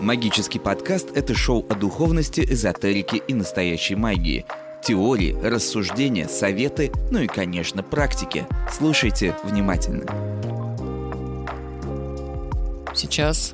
Магический 0.00 0.58
подкаст– 0.58 1.08
это 1.14 1.34
шоу 1.34 1.66
о 1.68 1.74
духовности, 1.74 2.40
эзотерике 2.40 3.18
и 3.18 3.34
настоящей 3.34 3.96
магии. 3.96 4.46
Теории, 4.82 5.36
рассуждения, 5.42 6.26
советы, 6.26 6.90
ну 7.10 7.18
и, 7.18 7.26
конечно, 7.26 7.82
практики. 7.82 8.46
Слушайте 8.72 9.36
внимательно. 9.44 10.06
Сейчас 12.94 13.52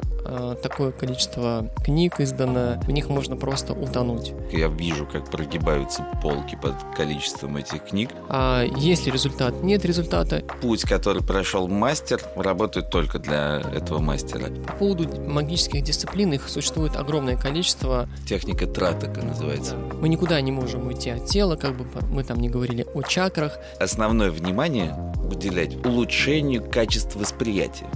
такое 0.62 0.93
количество 0.93 1.70
книг 1.84 2.20
издано, 2.20 2.80
в 2.82 2.90
них 2.90 3.09
можно 3.09 3.36
просто 3.36 3.72
утонуть. 3.72 4.32
Я 4.52 4.68
вижу, 4.68 5.06
как 5.06 5.30
прогибаются 5.30 6.06
полки 6.22 6.59
под 6.60 6.74
количеством 6.96 7.56
этих 7.56 7.84
книг. 7.84 8.10
А 8.28 8.64
есть 8.64 9.06
ли 9.06 9.12
результат? 9.12 9.62
Нет 9.62 9.84
результата. 9.84 10.42
Путь, 10.60 10.82
который 10.82 11.23
прошел 11.23 11.68
мастер, 11.68 12.20
работает 12.36 12.91
только 12.91 13.19
для 13.19 13.60
этого 13.74 13.98
мастера. 13.98 14.48
По 14.66 14.73
поводу 14.74 15.20
магических 15.20 15.83
дисциплин, 15.83 16.33
их 16.33 16.48
существует 16.48 16.97
огромное 16.97 17.36
количество. 17.36 18.08
Техника 18.28 18.66
тратака 18.66 19.22
называется. 19.22 19.77
Мы 20.00 20.08
никуда 20.08 20.41
не 20.41 20.52
можем 20.52 20.86
уйти 20.86 21.11
от 21.11 21.27
тела, 21.27 21.56
как 21.56 21.77
бы 21.77 21.86
мы 22.11 22.24
там 22.24 22.41
не 22.41 22.48
говорили 22.48 22.86
о 22.95 23.02
чакрах. 23.02 23.58
Основное 23.80 24.30
внимание 24.30 24.97
уделять 25.30 25.77
улучшению 25.84 26.62
качества 26.70 27.20
восприятия. 27.20 27.86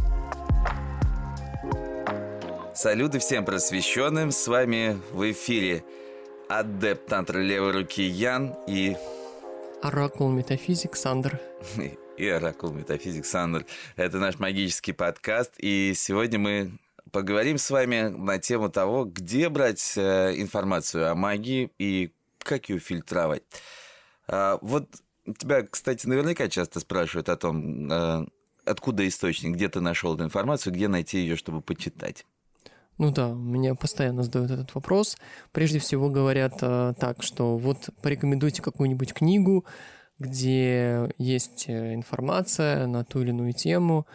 Салюты 2.81 3.19
всем 3.19 3.45
просвещенным. 3.45 4.31
С 4.31 4.49
вами 4.49 4.99
в 5.13 5.31
эфире 5.33 5.85
адепт 6.49 7.09
тантры 7.09 7.45
левой 7.45 7.73
руки 7.73 8.03
Ян 8.03 8.55
и... 8.67 8.97
Оракул 9.83 10.31
Метафизик 10.31 10.97
Сандер. 10.97 11.39
И 12.17 12.27
Оракул 12.27 12.73
Метафизик 12.73 13.27
Сандер. 13.27 13.67
Это 13.97 14.17
наш 14.17 14.39
магический 14.39 14.93
подкаст. 14.93 15.57
И 15.59 15.93
сегодня 15.95 16.39
мы 16.39 16.79
поговорим 17.13 17.59
с 17.59 17.69
вами 17.69 18.09
на 18.09 18.39
тему 18.39 18.71
того, 18.71 19.05
где 19.05 19.51
брать 19.51 19.93
э, 19.99 20.33
информацию 20.41 21.11
о 21.11 21.15
магии 21.15 21.71
и 21.79 22.15
как 22.39 22.71
ее 22.71 22.79
фильтровать. 22.79 23.43
А, 24.27 24.59
вот 24.63 24.89
тебя, 25.39 25.67
кстати, 25.67 26.07
наверняка 26.07 26.49
часто 26.49 26.81
спрашивают 26.81 27.29
о 27.29 27.37
том, 27.37 27.93
э, 27.93 28.27
откуда 28.65 29.07
источник, 29.07 29.55
где 29.55 29.69
ты 29.69 29.83
нашел 29.83 30.15
эту 30.15 30.25
информацию, 30.25 30.73
где 30.73 30.89
найти 30.89 31.19
ее, 31.19 31.37
чтобы 31.37 31.61
почитать. 31.61 32.25
Ну 33.01 33.11
да, 33.11 33.31
меня 33.31 33.75
постоянно 33.75 34.25
задают 34.25 34.51
этот 34.51 34.75
вопрос. 34.75 35.17
Прежде 35.53 35.79
всего 35.79 36.11
говорят 36.11 36.59
э, 36.61 36.93
так, 37.01 37.23
что 37.23 37.57
вот 37.57 37.89
порекомендуйте 38.03 38.61
какую-нибудь 38.61 39.15
книгу, 39.15 39.65
где 40.19 41.11
есть 41.17 41.65
э, 41.67 41.95
информация 41.95 42.87
на 42.87 43.03
ту 43.03 43.23
или 43.23 43.31
иную 43.31 43.55
тему, 43.55 44.07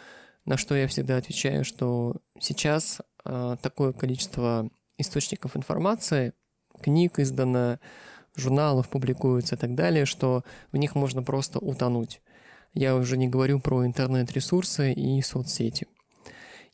на 0.44 0.56
что 0.56 0.76
я 0.76 0.86
всегда 0.86 1.16
отвечаю, 1.16 1.64
что 1.64 2.14
сейчас 2.38 3.00
э, 3.24 3.56
такое 3.60 3.92
количество 3.92 4.70
источников 4.98 5.56
информации, 5.56 6.32
книг 6.80 7.18
издано, 7.18 7.80
журналов 8.36 8.88
публикуются 8.88 9.56
и 9.56 9.58
так 9.58 9.74
далее, 9.74 10.04
что 10.04 10.44
в 10.70 10.76
них 10.76 10.94
можно 10.94 11.24
просто 11.24 11.58
утонуть. 11.58 12.20
Я 12.72 12.94
уже 12.94 13.16
не 13.16 13.26
говорю 13.26 13.58
про 13.58 13.84
интернет-ресурсы 13.84 14.92
и 14.92 15.20
соцсети. 15.22 15.88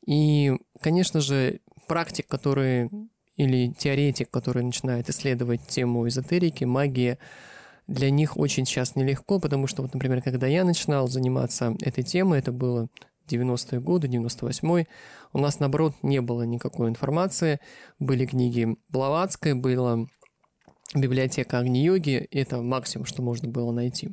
И, 0.06 0.52
конечно 0.82 1.22
же, 1.22 1.60
практик, 1.86 2.26
который 2.26 2.90
или 3.36 3.72
теоретик, 3.72 4.30
который 4.30 4.62
начинает 4.62 5.08
исследовать 5.08 5.66
тему 5.66 6.06
эзотерики, 6.06 6.64
магии, 6.64 7.18
для 7.86 8.10
них 8.10 8.36
очень 8.36 8.64
сейчас 8.64 8.94
нелегко, 8.94 9.40
потому 9.40 9.66
что, 9.66 9.82
вот, 9.82 9.94
например, 9.94 10.22
когда 10.22 10.46
я 10.46 10.64
начинал 10.64 11.08
заниматься 11.08 11.76
этой 11.80 12.04
темой, 12.04 12.38
это 12.38 12.52
было 12.52 12.88
90-е 13.28 13.80
годы, 13.80 14.08
98-й, 14.08 14.86
у 15.32 15.38
нас, 15.38 15.58
наоборот, 15.60 15.94
не 16.02 16.20
было 16.20 16.42
никакой 16.42 16.88
информации. 16.88 17.58
Были 17.98 18.26
книги 18.26 18.76
Блаватской, 18.88 19.54
была 19.54 20.06
библиотека 20.94 21.58
Агни-йоги, 21.58 22.28
это 22.30 22.60
максимум, 22.60 23.06
что 23.06 23.22
можно 23.22 23.48
было 23.48 23.72
найти. 23.72 24.10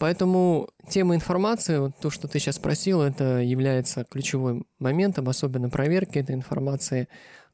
Поэтому 0.00 0.70
тема 0.88 1.14
информации, 1.14 1.76
вот 1.76 1.92
то, 2.00 2.08
что 2.08 2.26
ты 2.26 2.38
сейчас 2.38 2.56
спросил, 2.56 3.02
это 3.02 3.40
является 3.40 4.04
ключевым 4.04 4.64
моментом, 4.78 5.28
особенно 5.28 5.68
проверки 5.68 6.16
этой 6.16 6.34
информации, 6.34 7.06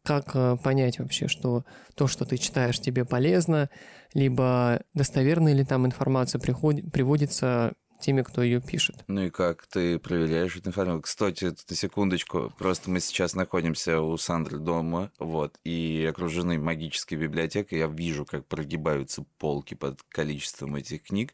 как 0.05 0.31
э, 0.35 0.57
понять 0.63 1.01
вообще, 1.01 1.27
что 1.27 1.65
то, 1.97 2.07
что 2.07 2.25
ты 2.25 2.37
читаешь, 2.37 2.79
тебе 2.79 3.05
полезно, 3.05 3.69
либо 4.15 4.81
достоверная 4.95 5.55
ли 5.55 5.65
там 5.65 5.87
информация 5.87 6.39
приходит, 6.41 6.93
приводится 6.93 7.73
теми, 7.99 8.23
кто 8.23 8.45
ее 8.45 8.61
пишет. 8.61 9.03
Ну 9.09 9.23
и 9.25 9.31
как 9.31 9.67
ты 9.67 9.99
проверяешь 9.99 10.55
эту 10.55 10.69
информацию? 10.69 11.03
Кстати, 11.03 11.47
на 11.47 11.77
секундочку, 11.77 12.53
просто 12.57 12.91
мы 12.91 13.01
сейчас 13.01 13.35
находимся 13.35 14.01
у 14.01 14.17
Сандры 14.19 14.59
дома, 14.59 15.11
вот, 15.19 15.59
и 15.65 16.07
окружены 16.09 16.61
магической 16.61 17.19
библиотекой, 17.19 17.81
я 17.81 17.89
вижу, 17.89 18.25
как 18.25 18.47
прогибаются 18.47 19.25
полки 19.39 19.75
под 19.75 20.01
количеством 20.11 20.77
этих 20.77 21.03
книг. 21.03 21.33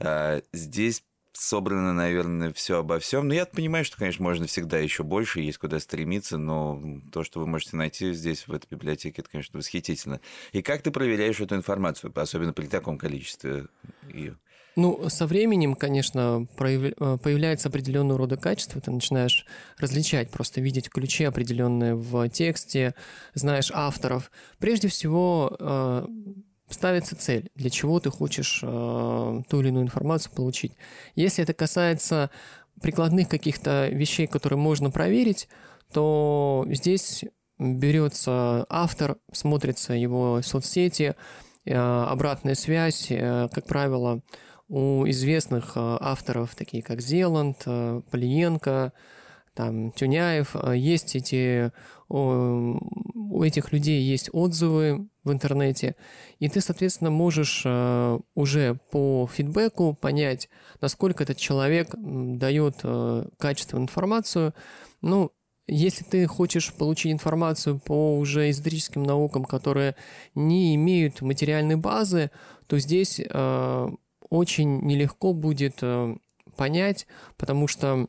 А, 0.00 0.42
здесь 0.52 1.02
собрано, 1.32 1.92
наверное, 1.92 2.52
все 2.52 2.78
обо 2.78 2.98
всем. 2.98 3.28
Но 3.28 3.34
я 3.34 3.46
понимаю, 3.46 3.84
что, 3.84 3.96
конечно, 3.96 4.22
можно 4.22 4.46
всегда 4.46 4.78
еще 4.78 5.02
больше, 5.02 5.40
есть 5.40 5.58
куда 5.58 5.78
стремиться, 5.80 6.38
но 6.38 6.82
то, 7.12 7.24
что 7.24 7.40
вы 7.40 7.46
можете 7.46 7.76
найти 7.76 8.12
здесь, 8.12 8.46
в 8.46 8.52
этой 8.52 8.66
библиотеке, 8.68 9.22
это, 9.22 9.30
конечно, 9.30 9.58
восхитительно. 9.58 10.20
И 10.52 10.62
как 10.62 10.82
ты 10.82 10.90
проверяешь 10.90 11.40
эту 11.40 11.54
информацию, 11.54 12.12
особенно 12.14 12.52
при 12.52 12.66
таком 12.66 12.98
количестве 12.98 13.66
ее? 14.12 14.36
Ну, 14.76 15.08
со 15.08 15.26
временем, 15.26 15.74
конечно, 15.74 16.46
э, 16.58 17.18
появляется 17.22 17.68
определенного 17.68 18.18
рода 18.18 18.36
качество, 18.36 18.80
ты 18.80 18.90
начинаешь 18.90 19.44
различать, 19.78 20.30
просто 20.30 20.60
видеть 20.60 20.88
ключи 20.88 21.24
определенные 21.24 21.96
в 21.96 22.28
тексте, 22.28 22.94
знаешь 23.34 23.72
авторов. 23.74 24.30
Прежде 24.58 24.88
всего, 24.88 25.56
э, 25.58 26.06
ставится 26.70 27.16
цель, 27.16 27.50
для 27.54 27.70
чего 27.70 28.00
ты 28.00 28.10
хочешь 28.10 28.60
э, 28.62 29.42
ту 29.48 29.60
или 29.60 29.68
иную 29.68 29.84
информацию 29.84 30.32
получить. 30.34 30.72
Если 31.14 31.42
это 31.42 31.52
касается 31.52 32.30
прикладных 32.80 33.28
каких-то 33.28 33.88
вещей, 33.88 34.26
которые 34.26 34.58
можно 34.58 34.90
проверить, 34.90 35.48
то 35.92 36.64
здесь 36.68 37.24
берется 37.58 38.64
автор, 38.68 39.18
смотрится 39.32 39.92
его 39.92 40.40
соцсети, 40.42 41.14
э, 41.64 41.74
обратная 41.74 42.54
связь, 42.54 43.08
э, 43.10 43.48
как 43.52 43.66
правило, 43.66 44.22
у 44.70 45.04
известных 45.08 45.72
э, 45.74 45.80
авторов, 46.00 46.54
такие 46.54 46.82
как 46.82 47.00
Зеланд, 47.00 47.62
э, 47.66 48.02
Полиенко, 48.10 48.92
там, 49.54 49.90
Тюняев, 49.90 50.54
э, 50.54 50.76
есть 50.76 51.16
эти, 51.16 51.72
у 52.08 53.42
этих 53.44 53.72
людей 53.72 54.02
есть 54.02 54.30
отзывы 54.32 55.09
в 55.24 55.32
интернете, 55.32 55.96
и 56.38 56.48
ты, 56.48 56.60
соответственно, 56.60 57.10
можешь 57.10 57.62
э, 57.64 58.18
уже 58.34 58.78
по 58.90 59.28
фидбэку 59.32 59.94
понять, 59.94 60.48
насколько 60.80 61.22
этот 61.22 61.36
человек 61.36 61.94
дает 61.94 62.76
э, 62.82 63.26
качественную 63.38 63.84
информацию. 63.84 64.54
Ну, 65.02 65.32
если 65.66 66.04
ты 66.04 66.26
хочешь 66.26 66.72
получить 66.72 67.12
информацию 67.12 67.78
по 67.78 68.16
уже 68.16 68.50
эзотерическим 68.50 69.02
наукам, 69.02 69.44
которые 69.44 69.94
не 70.34 70.74
имеют 70.74 71.20
материальной 71.20 71.76
базы, 71.76 72.30
то 72.66 72.78
здесь 72.78 73.20
очень 73.20 74.80
нелегко 74.80 75.32
будет 75.32 75.80
понять, 76.56 77.06
потому 77.36 77.68
что 77.68 78.08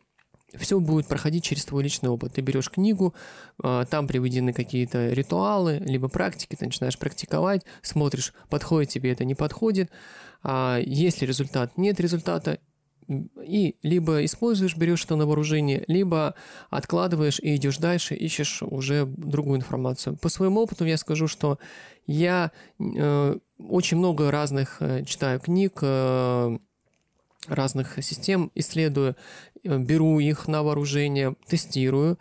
все 0.58 0.80
будет 0.80 1.08
проходить 1.08 1.44
через 1.44 1.66
твой 1.66 1.84
личный 1.84 2.10
опыт. 2.10 2.34
Ты 2.34 2.42
берешь 2.42 2.70
книгу, 2.70 3.14
а, 3.62 3.86
там 3.86 4.08
приведены 4.08 4.54
какие-то 4.54 5.10
ритуалы, 5.10 5.78
либо 5.80 6.08
практики, 6.08 6.56
ты 6.56 6.66
начинаешь 6.66 6.98
практиковать, 6.98 7.64
смотришь, 7.82 8.34
подходит 8.50 8.90
тебе 8.90 9.12
это, 9.12 9.26
не 9.26 9.36
подходит. 9.36 9.90
А 10.44 10.80
есть 10.84 11.22
ли 11.22 11.28
результат, 11.28 11.78
нет 11.78 12.00
результата, 12.00 12.60
и 13.44 13.76
либо 13.84 14.24
используешь, 14.24 14.78
берешь 14.78 15.04
это 15.04 15.16
на 15.16 15.26
вооружение, 15.26 15.84
либо 15.88 16.36
откладываешь 16.70 17.40
и 17.40 17.56
идешь 17.56 17.78
дальше, 17.78 18.16
ищешь 18.16 18.62
уже 18.62 19.06
другую 19.06 19.58
информацию. 19.58 20.18
По 20.18 20.30
своему 20.30 20.62
опыту 20.62 20.86
я 20.86 20.98
скажу, 20.98 21.28
что 21.28 21.60
я 22.08 22.52
э, 22.80 23.38
очень 23.58 23.98
много 23.98 24.32
разных 24.32 24.78
э, 24.80 25.04
читаю 25.06 25.40
книг, 25.40 25.80
э, 25.82 26.58
разных 27.48 28.04
систем 28.04 28.52
исследую, 28.56 29.16
беру 29.64 30.20
их 30.20 30.48
на 30.48 30.64
вооружение, 30.64 31.36
тестирую, 31.48 32.18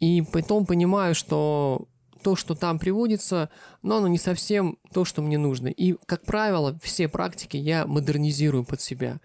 и 0.00 0.22
потом 0.22 0.66
понимаю, 0.66 1.14
что 1.14 1.88
то, 2.22 2.36
что 2.36 2.54
там 2.54 2.78
приводится, 2.78 3.50
но 3.82 3.98
оно 3.98 4.08
не 4.08 4.18
совсем 4.18 4.78
то, 4.92 5.04
что 5.04 5.22
мне 5.22 5.38
нужно. 5.38 5.68
И, 5.68 5.94
как 6.06 6.22
правило, 6.22 6.78
все 6.82 7.08
практики 7.08 7.56
я 7.56 7.86
модернизирую 7.86 8.64
под 8.64 8.80
себя. 8.80 9.20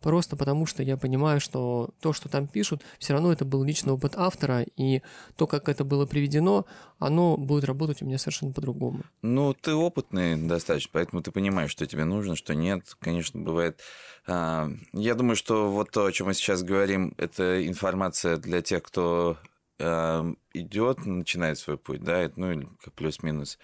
Просто 0.00 0.36
потому, 0.36 0.66
что 0.66 0.82
я 0.82 0.96
понимаю, 0.96 1.40
что 1.40 1.90
то, 2.00 2.12
что 2.12 2.28
там 2.28 2.46
пишут, 2.46 2.82
все 2.98 3.14
равно 3.14 3.32
это 3.32 3.44
был 3.44 3.64
личный 3.64 3.92
опыт 3.92 4.14
автора, 4.16 4.64
и 4.76 5.02
то, 5.36 5.46
как 5.46 5.68
это 5.68 5.84
было 5.84 6.06
приведено, 6.06 6.66
оно 6.98 7.36
будет 7.36 7.64
работать 7.64 8.02
у 8.02 8.06
меня 8.06 8.18
совершенно 8.18 8.52
по-другому. 8.52 9.02
Ну, 9.22 9.54
ты 9.54 9.74
опытный 9.74 10.36
достаточно, 10.36 10.90
поэтому 10.92 11.22
ты 11.22 11.32
понимаешь, 11.32 11.70
что 11.70 11.86
тебе 11.86 12.04
нужно, 12.04 12.36
что 12.36 12.54
нет. 12.54 12.84
Конечно, 13.00 13.40
бывает... 13.40 13.80
А, 14.26 14.70
я 14.92 15.14
думаю, 15.14 15.36
что 15.36 15.70
вот 15.70 15.90
то, 15.90 16.04
о 16.04 16.12
чем 16.12 16.28
мы 16.28 16.34
сейчас 16.34 16.62
говорим, 16.62 17.14
это 17.16 17.66
информация 17.66 18.36
для 18.36 18.62
тех, 18.62 18.82
кто 18.82 19.36
э, 19.78 20.34
идет, 20.52 21.06
начинает 21.06 21.58
свой 21.58 21.78
путь, 21.78 22.02
да, 22.02 22.30
ну, 22.36 22.68
плюс-минус 22.94 23.58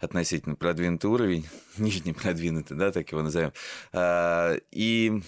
относительно 0.00 0.54
продвинутый 0.56 1.10
уровень, 1.10 1.46
нижний 1.78 2.12
продвинутый, 2.12 2.76
да, 2.76 2.90
так 2.90 3.10
его 3.12 3.22
назовем. 3.22 3.52
А, 3.92 4.56
и 4.70 5.22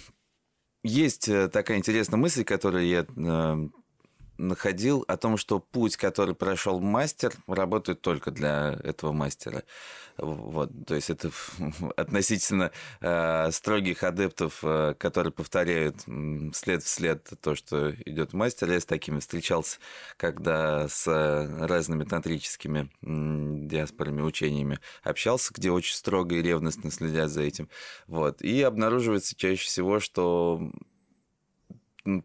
есть 0.82 1.29
э, 1.29 1.49
такая 1.49 1.79
интересная 1.79 2.19
мысль, 2.19 2.44
которую 2.44 2.87
я 2.87 3.05
э, 3.05 3.69
находил 4.38 5.05
о 5.08 5.17
том, 5.17 5.37
что 5.37 5.61
путь, 5.61 5.96
который 5.96 6.34
прошел 6.34 6.81
мастер, 6.81 7.32
работает 7.46 8.00
только 8.00 8.31
для 8.31 8.79
этого 8.82 9.12
мастера. 9.12 9.62
Вот, 10.19 10.70
то 10.87 10.94
есть 10.94 11.11
это 11.11 11.31
относительно 11.96 12.70
э, 13.00 13.50
строгих 13.50 14.02
адептов, 14.02 14.58
э, 14.62 14.94
которые 14.99 15.32
повторяют 15.32 15.96
след 16.52 16.82
в 16.82 16.88
след 16.88 17.29
то, 17.40 17.55
что 17.55 17.93
идет 18.05 18.32
мастер. 18.32 18.70
Я 18.70 18.81
с 18.81 18.84
такими 18.84 19.20
встречался, 19.20 19.79
когда 20.17 20.88
с 20.88 21.06
разными 21.06 22.05
тантрическими 22.05 22.90
э, 23.02 23.67
диаспорами, 23.69 24.23
учениями 24.23 24.81
общался, 25.02 25.52
где 25.55 25.70
очень 25.70 25.94
строго 25.94 26.34
и 26.34 26.43
ревностно 26.43 26.90
следят 26.90 27.31
за 27.31 27.43
этим. 27.43 27.69
Вот. 28.06 28.43
И 28.43 28.61
обнаруживается 28.62 29.34
чаще 29.34 29.64
всего, 29.64 29.99
что 29.99 30.70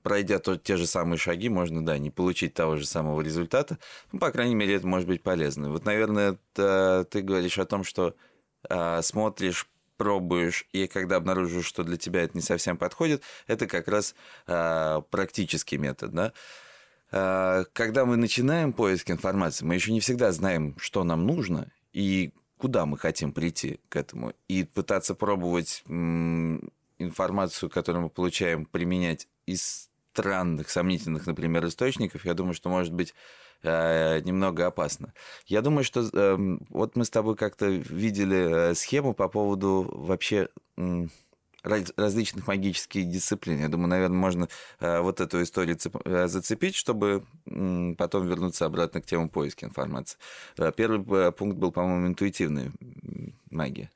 пройдя 0.02 0.40
то, 0.40 0.58
те 0.58 0.78
же 0.78 0.88
самые 0.88 1.18
шаги, 1.18 1.50
можно, 1.50 1.86
да, 1.86 1.98
не 1.98 2.10
получить 2.10 2.54
того 2.54 2.76
же 2.76 2.86
самого 2.86 3.22
результата. 3.22 3.78
Ну, 4.12 4.20
по 4.20 4.32
крайней 4.32 4.56
мере, 4.56 4.76
это 4.76 4.88
может 4.88 5.08
быть 5.08 5.24
полезно. 5.24 5.70
Вот, 5.70 5.86
наверное, 5.86 6.38
это, 6.54 7.08
ты 7.10 7.22
говоришь 7.22 7.60
о 7.60 7.66
том, 7.66 7.84
что 7.84 8.16
э, 8.70 9.02
смотришь, 9.02 9.68
пробуешь, 9.98 10.68
и 10.74 10.88
когда 10.88 11.18
обнаружишь, 11.18 11.66
что 11.66 11.84
для 11.84 11.98
тебя 11.98 12.24
это 12.24 12.38
не 12.38 12.42
совсем 12.42 12.78
подходит, 12.78 13.24
это 13.48 13.68
как 13.68 13.88
раз 13.88 14.16
э, 14.48 15.02
практический 15.10 15.78
метод, 15.78 16.12
да. 16.12 16.34
Э, 17.12 17.66
когда 17.74 18.06
мы 18.06 18.18
начинаем 18.18 18.74
поиск 18.74 19.12
информации, 19.12 19.66
мы 19.66 19.76
еще 19.76 19.92
не 19.92 20.00
всегда 20.00 20.32
знаем, 20.32 20.76
что 20.80 21.04
нам 21.04 21.26
нужно 21.26 21.72
и 21.94 22.32
куда 22.58 22.86
мы 22.86 22.98
хотим 22.98 23.32
прийти 23.32 23.80
к 23.90 23.96
этому. 23.96 24.34
И 24.48 24.64
пытаться 24.64 25.16
пробовать 25.16 25.84
информацию, 27.00 27.70
которую 27.70 28.04
мы 28.04 28.10
получаем, 28.10 28.66
применять 28.66 29.28
из 29.48 29.90
странных, 30.14 30.70
сомнительных, 30.70 31.28
например, 31.28 31.66
источников, 31.66 32.26
я 32.26 32.34
думаю, 32.34 32.54
что 32.54 32.70
может 32.70 32.94
быть 32.94 33.14
э, 33.64 34.20
немного 34.22 34.66
опасно. 34.66 35.14
Я 35.46 35.62
думаю, 35.62 35.84
что 35.84 36.10
э, 36.12 36.38
вот 36.70 36.96
мы 36.96 37.06
с 37.06 37.10
тобой 37.10 37.36
как-то 37.36 37.68
видели 37.68 38.72
э, 38.72 38.76
схему 38.76 39.14
по 39.14 39.28
поводу 39.28 39.88
вообще 39.94 40.50
различных 41.64 42.48
магических 42.48 43.10
дисциплин. 43.10 43.60
Я 43.60 43.68
думаю, 43.68 43.90
наверное, 43.90 44.18
можно 44.18 44.48
э, 44.80 45.02
вот 45.02 45.22
эту 45.22 45.44
историю 45.44 45.76
цеп, 45.76 45.98
зацепить, 46.06 46.76
чтобы 46.76 47.24
потом 47.98 48.28
вернуться 48.28 48.66
обратно 48.66 49.02
к 49.02 49.06
теме 49.06 49.28
поиска 49.28 49.66
информации. 49.66 50.18
Первый 50.76 51.32
пункт 51.32 51.58
был, 51.58 51.72
по-моему, 51.72 52.08
интуитивная 52.08 52.72
магия. 53.52 53.92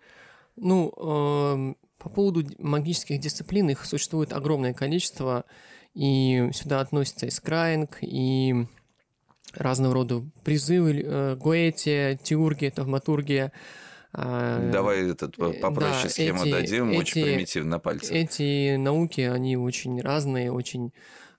Ну, 0.55 0.93
э, 0.97 1.73
по 2.01 2.09
поводу 2.09 2.43
магических 2.57 3.19
дисциплин, 3.19 3.69
их 3.69 3.85
существует 3.85 4.33
огромное 4.33 4.73
количество, 4.73 5.45
и 5.93 6.49
сюда 6.53 6.79
относятся 6.79 7.27
и 7.27 7.29
скраинг, 7.29 7.97
и 8.01 8.65
разного 9.53 9.93
рода 9.93 10.23
призывы, 10.43 11.03
э, 11.03 11.35
гоэтия, 11.35 12.17
теургия, 12.17 12.71
тавматургия. 12.71 13.51
А, 14.13 14.71
Давай 14.71 15.09
этот 15.09 15.35
попроще 15.37 16.03
да, 16.03 16.09
схему 16.09 16.43
эти, 16.43 16.51
дадим, 16.51 16.89
эти, 16.89 16.97
очень 16.99 17.23
примитивно 17.23 17.71
на 17.71 17.79
пальцах. 17.79 18.11
Эти 18.11 18.75
науки, 18.75 19.21
они 19.21 19.55
очень 19.55 20.01
разные, 20.01 20.51
очень 20.51 20.93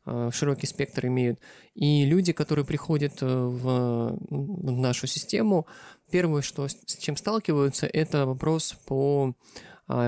э, 0.06 0.30
широкий 0.32 0.66
спектр 0.66 1.06
имеют. 1.06 1.40
И 1.74 2.04
люди, 2.04 2.32
которые 2.32 2.64
приходят 2.64 3.14
э, 3.20 3.26
в, 3.26 4.16
нашу 4.30 5.06
систему, 5.06 5.66
первое, 6.10 6.42
что 6.42 6.68
с 6.68 6.96
чем 6.98 7.16
сталкиваются, 7.16 7.86
это 7.86 8.26
вопрос 8.26 8.76
по 8.86 9.34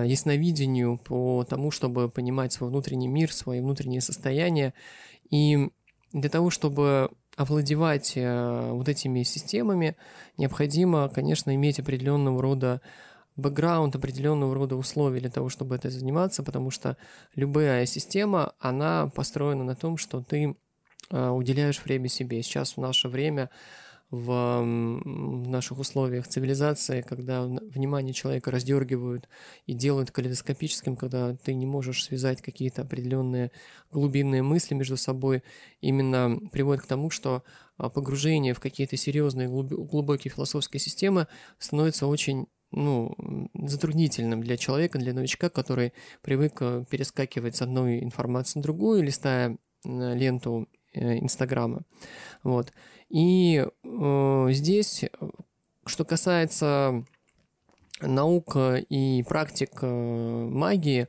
ясновидению, 0.04 0.98
по 0.98 1.44
тому, 1.44 1.70
чтобы 1.70 2.08
понимать 2.08 2.52
свой 2.52 2.70
внутренний 2.70 3.08
мир, 3.08 3.32
свои 3.32 3.60
внутренние 3.60 4.00
состояния. 4.00 4.74
И 5.30 5.68
для 6.12 6.30
того, 6.30 6.50
чтобы 6.50 7.10
овладевать 7.36 8.12
э, 8.16 8.70
вот 8.70 8.88
этими 8.88 9.22
системами, 9.22 9.96
необходимо, 10.36 11.08
конечно, 11.08 11.54
иметь 11.54 11.80
определенного 11.80 12.40
рода 12.40 12.80
бэкграунд, 13.36 13.96
определенного 13.96 14.54
рода 14.54 14.76
условия 14.76 15.20
для 15.20 15.30
того, 15.30 15.48
чтобы 15.48 15.74
это 15.74 15.90
заниматься, 15.90 16.42
потому 16.42 16.70
что 16.70 16.96
любая 17.34 17.84
система, 17.86 18.52
она 18.60 19.10
построена 19.14 19.64
на 19.64 19.74
том, 19.74 19.96
что 19.96 20.22
ты 20.22 20.56
э, 21.10 21.28
уделяешь 21.30 21.82
время 21.84 22.08
себе. 22.08 22.42
Сейчас 22.42 22.76
в 22.76 22.80
наше 22.80 23.08
время 23.08 23.50
в 24.10 24.62
наших 24.64 25.78
условиях 25.78 26.28
цивилизации, 26.28 27.02
когда 27.02 27.44
внимание 27.44 28.12
человека 28.12 28.50
раздергивают 28.50 29.28
и 29.66 29.72
делают 29.72 30.10
калейдоскопическим, 30.10 30.96
когда 30.96 31.34
ты 31.34 31.54
не 31.54 31.66
можешь 31.66 32.04
связать 32.04 32.40
какие-то 32.40 32.82
определенные 32.82 33.50
глубинные 33.90 34.42
мысли 34.42 34.74
между 34.74 34.96
собой, 34.96 35.42
именно 35.80 36.38
приводит 36.52 36.84
к 36.84 36.86
тому, 36.86 37.10
что 37.10 37.42
а, 37.76 37.88
погружение 37.88 38.54
в 38.54 38.60
какие-то 38.60 38.96
серьезные 38.96 39.48
глубокие 39.48 40.32
философские 40.32 40.80
системы 40.80 41.26
становится 41.58 42.06
очень 42.06 42.46
ну, 42.70 43.14
затруднительным 43.54 44.42
для 44.42 44.56
человека, 44.56 44.98
для 44.98 45.12
новичка, 45.12 45.48
который 45.48 45.92
привык 46.22 46.58
э, 46.60 46.84
перескакивать 46.90 47.56
с 47.56 47.62
одной 47.62 48.02
информации 48.02 48.58
на 48.58 48.64
другую, 48.64 49.02
листая 49.04 49.56
ленту 49.84 50.62
э, 50.62 50.83
Инстаграма. 50.94 51.82
Вот. 52.42 52.72
И 53.08 53.64
э, 53.64 54.46
здесь, 54.50 55.04
что 55.86 56.04
касается 56.04 57.04
наук 58.00 58.56
и 58.56 59.24
практик 59.28 59.70
э, 59.82 59.86
магии, 59.86 61.08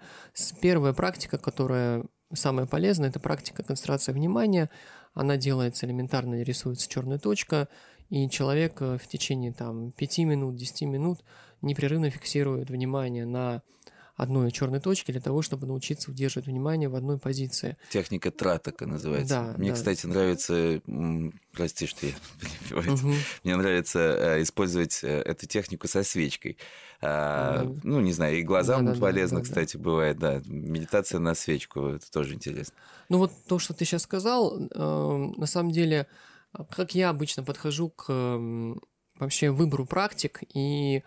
первая 0.61 0.93
практика, 0.93 1.37
которая 1.37 2.03
самая 2.33 2.65
полезная, 2.65 3.09
это 3.09 3.19
практика 3.19 3.63
концентрации 3.63 4.11
внимания. 4.11 4.69
Она 5.13 5.37
делается 5.37 5.85
элементарно, 5.85 6.41
рисуется 6.41 6.89
черная 6.89 7.19
точка, 7.19 7.69
и 8.09 8.29
человек 8.29 8.81
э, 8.81 8.97
в 8.97 9.07
течение 9.07 9.53
там, 9.53 9.91
5 9.91 10.17
минут, 10.19 10.55
10 10.55 10.81
минут 10.83 11.23
непрерывно 11.61 12.09
фиксирует 12.09 12.69
внимание 12.69 13.25
на 13.25 13.61
одной 14.15 14.51
черной 14.51 14.79
точки 14.79 15.11
для 15.11 15.21
того, 15.21 15.41
чтобы 15.41 15.67
научиться 15.67 16.09
удерживать 16.09 16.47
внимание 16.47 16.87
в 16.87 16.95
одной 16.95 17.17
позиции. 17.17 17.77
Техника 17.89 18.31
тратака 18.31 18.85
называется. 18.85 19.35
Да, 19.35 19.57
Мне, 19.57 19.69
да. 19.69 19.75
кстати, 19.75 20.05
нравится, 20.05 20.81
прости, 21.51 21.85
что 21.85 22.05
я 22.05 22.13
перебиваю, 22.39 22.93
угу. 22.93 23.13
мне 23.43 23.55
нравится 23.55 23.99
э, 23.99 24.41
использовать 24.41 25.03
э, 25.03 25.21
эту 25.21 25.47
технику 25.47 25.87
со 25.87 26.03
свечкой. 26.03 26.57
А, 27.01 27.69
ну, 27.83 27.99
не 27.99 28.13
знаю, 28.13 28.39
и 28.39 28.43
глазам 28.43 28.85
да, 28.85 28.93
да, 28.93 28.99
полезно, 28.99 29.39
да, 29.39 29.43
да, 29.43 29.49
кстати, 29.49 29.77
да. 29.77 29.83
бывает, 29.83 30.17
да. 30.17 30.41
Медитация 30.45 31.19
на 31.19 31.35
свечку, 31.35 31.87
это 31.87 32.09
тоже 32.09 32.33
интересно. 32.35 32.73
Ну 33.09 33.17
вот 33.17 33.31
то, 33.47 33.59
что 33.59 33.73
ты 33.73 33.83
сейчас 33.83 34.03
сказал, 34.03 34.57
э, 34.57 35.33
на 35.37 35.45
самом 35.45 35.71
деле, 35.71 36.07
как 36.69 36.95
я 36.95 37.09
обычно 37.09 37.43
подхожу 37.43 37.89
к 37.89 38.05
вообще 39.19 39.51
выбору 39.51 39.85
практик 39.85 40.41
и 40.53 41.03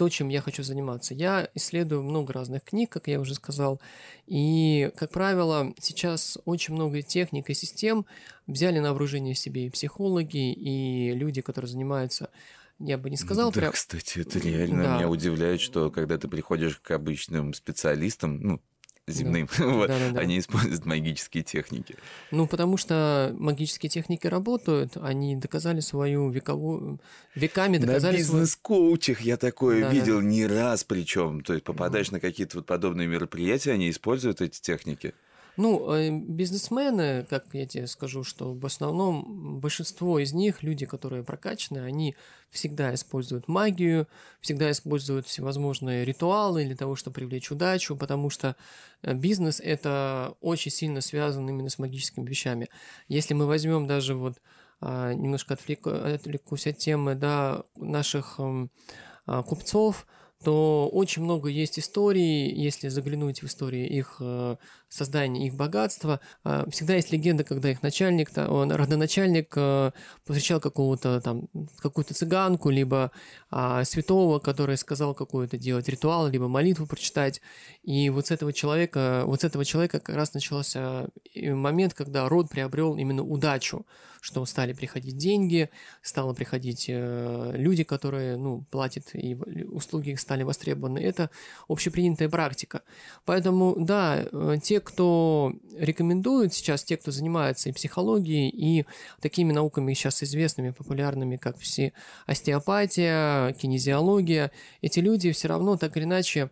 то, 0.00 0.08
чем 0.08 0.30
я 0.30 0.40
хочу 0.40 0.62
заниматься. 0.62 1.12
Я 1.12 1.50
исследую 1.54 2.02
много 2.02 2.32
разных 2.32 2.64
книг, 2.64 2.88
как 2.88 3.06
я 3.06 3.20
уже 3.20 3.34
сказал, 3.34 3.82
и, 4.26 4.90
как 4.96 5.10
правило, 5.10 5.74
сейчас 5.78 6.38
очень 6.46 6.72
много 6.72 7.02
техник 7.02 7.50
и 7.50 7.54
систем 7.54 8.06
взяли 8.46 8.78
на 8.78 8.92
вооружение 8.92 9.34
себе 9.34 9.66
и 9.66 9.68
психологи, 9.68 10.54
и 10.54 11.12
люди, 11.12 11.42
которые 11.42 11.70
занимаются 11.70 12.30
я 12.78 12.96
бы 12.96 13.10
не 13.10 13.18
сказал 13.18 13.52
да, 13.52 13.60
прям... 13.60 13.72
кстати, 13.72 14.20
это 14.20 14.38
реально 14.38 14.84
да. 14.84 14.96
меня 14.96 15.08
удивляет, 15.10 15.60
что 15.60 15.90
когда 15.90 16.16
ты 16.16 16.28
приходишь 16.28 16.76
к 16.76 16.92
обычным 16.92 17.52
специалистам, 17.52 18.40
ну, 18.40 18.62
земным, 19.06 19.48
да. 19.58 19.66
вот, 19.66 19.88
да, 19.88 19.98
да, 19.98 20.10
да. 20.12 20.20
они 20.20 20.38
используют 20.38 20.84
магические 20.84 21.42
техники. 21.42 21.96
Ну, 22.30 22.46
потому 22.46 22.76
что 22.76 23.34
магические 23.38 23.90
техники 23.90 24.26
работают, 24.26 24.96
они 24.96 25.36
доказали 25.36 25.80
свою 25.80 26.30
вековую... 26.30 27.00
Веками 27.34 27.78
доказали... 27.78 28.14
На 28.14 28.18
бизнес-коучах 28.18 29.18
свою... 29.18 29.28
я 29.28 29.36
такое 29.36 29.82
да, 29.82 29.90
видел 29.92 30.20
да. 30.20 30.26
не 30.26 30.46
раз 30.46 30.84
причем. 30.84 31.42
То 31.42 31.54
есть 31.54 31.64
попадаешь 31.64 32.08
mm. 32.08 32.14
на 32.14 32.20
какие-то 32.20 32.58
вот 32.58 32.66
подобные 32.66 33.08
мероприятия, 33.08 33.72
они 33.72 33.90
используют 33.90 34.40
эти 34.40 34.60
техники. 34.60 35.14
Ну, 35.62 35.92
э, 35.92 36.08
бизнесмены, 36.10 37.26
как 37.28 37.44
я 37.52 37.66
тебе 37.66 37.86
скажу, 37.86 38.24
что 38.24 38.54
в 38.54 38.64
основном 38.64 39.60
большинство 39.60 40.18
из 40.18 40.32
них, 40.32 40.62
люди, 40.62 40.86
которые 40.86 41.22
прокачаны, 41.22 41.80
они 41.80 42.16
всегда 42.48 42.94
используют 42.94 43.46
магию, 43.46 44.08
всегда 44.40 44.70
используют 44.70 45.26
всевозможные 45.26 46.06
ритуалы 46.06 46.64
для 46.64 46.76
того, 46.76 46.96
чтобы 46.96 47.16
привлечь 47.16 47.50
удачу, 47.50 47.94
потому 47.94 48.30
что 48.30 48.56
э, 49.02 49.12
бизнес 49.12 49.60
это 49.60 50.34
очень 50.40 50.70
сильно 50.70 51.02
связан 51.02 51.46
именно 51.46 51.68
с 51.68 51.78
магическими 51.78 52.26
вещами. 52.26 52.70
Если 53.08 53.34
мы 53.34 53.44
возьмем 53.44 53.86
даже 53.86 54.14
вот 54.14 54.40
а, 54.80 55.12
немножко 55.12 55.58
отвлекусь 55.58 56.68
от 56.68 56.78
темы, 56.78 57.14
да, 57.16 57.64
наших 57.76 58.36
эм, 58.38 58.70
а, 59.26 59.42
купцов, 59.42 60.06
то 60.42 60.88
очень 60.88 61.22
много 61.22 61.48
есть 61.48 61.78
историй, 61.78 62.50
если 62.50 62.88
заглянуть 62.88 63.42
в 63.42 63.46
истории 63.46 63.86
их 63.86 64.16
э, 64.20 64.56
создания 64.90 65.46
их 65.46 65.54
богатства. 65.54 66.20
А, 66.44 66.68
всегда 66.68 66.96
есть 66.96 67.12
легенда, 67.12 67.44
когда 67.44 67.70
их 67.70 67.82
начальник, 67.82 68.30
он, 68.36 68.72
родоначальник 68.72 69.54
э, 69.56 69.92
повстречал 70.26 70.60
какого-то 70.60 71.20
там, 71.20 71.48
какую-то 71.78 72.12
цыганку, 72.12 72.70
либо 72.70 73.12
а, 73.50 73.84
святого, 73.84 74.40
который 74.40 74.76
сказал 74.76 75.14
какой-то 75.14 75.56
делать 75.56 75.88
ритуал, 75.88 76.28
либо 76.28 76.48
молитву 76.48 76.86
прочитать. 76.86 77.40
И 77.84 78.10
вот 78.10 78.26
с 78.26 78.30
этого 78.32 78.52
человека, 78.52 79.22
вот 79.26 79.40
с 79.40 79.44
этого 79.44 79.64
человека 79.64 80.00
как 80.00 80.16
раз 80.16 80.34
начался 80.34 81.06
э, 81.34 81.54
момент, 81.54 81.94
когда 81.94 82.28
род 82.28 82.50
приобрел 82.50 82.96
именно 82.96 83.22
удачу, 83.22 83.86
что 84.20 84.44
стали 84.44 84.72
приходить 84.72 85.16
деньги, 85.16 85.70
стало 86.02 86.34
приходить 86.34 86.86
э, 86.88 87.52
люди, 87.54 87.84
которые, 87.84 88.36
ну, 88.36 88.64
платят, 88.70 89.14
и 89.14 89.34
услуги 89.34 90.10
их 90.10 90.20
стали 90.20 90.42
востребованы. 90.42 90.98
Это 90.98 91.30
общепринятая 91.68 92.28
практика. 92.28 92.82
Поэтому, 93.24 93.76
да, 93.78 94.24
э, 94.30 94.56
те, 94.80 94.92
кто 94.92 95.52
рекомендует 95.78 96.54
сейчас, 96.54 96.84
те, 96.84 96.96
кто 96.96 97.10
занимается 97.10 97.68
и 97.68 97.72
психологией, 97.72 98.48
и 98.48 98.86
такими 99.20 99.52
науками 99.52 99.94
сейчас 99.94 100.22
известными, 100.22 100.70
популярными, 100.70 101.36
как 101.36 101.58
все 101.58 101.92
остеопатия, 102.26 103.52
кинезиология, 103.52 104.50
эти 104.82 105.00
люди 105.00 105.32
все 105.32 105.48
равно 105.48 105.76
так 105.76 105.96
или 105.96 106.04
иначе 106.04 106.50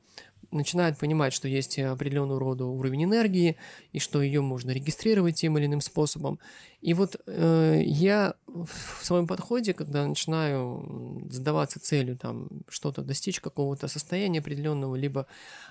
начинают 0.50 0.98
понимать, 0.98 1.32
что 1.32 1.48
есть 1.48 1.78
определенного 1.78 2.40
рода 2.40 2.64
уровень 2.64 3.04
энергии, 3.04 3.56
и 3.92 3.98
что 3.98 4.22
ее 4.22 4.40
можно 4.40 4.70
регистрировать 4.70 5.36
тем 5.36 5.58
или 5.58 5.66
иным 5.66 5.80
способом. 5.80 6.38
И 6.80 6.94
вот 6.94 7.16
э, 7.26 7.80
я 7.84 8.34
в 8.46 9.04
своем 9.04 9.26
подходе, 9.26 9.74
когда 9.74 10.06
начинаю 10.06 11.26
задаваться 11.30 11.80
целью 11.80 12.16
там 12.16 12.48
что-то 12.68 13.02
достичь 13.02 13.40
какого-то 13.40 13.88
состояния 13.88 14.38
определенного, 14.40 14.94
либо 14.96 15.26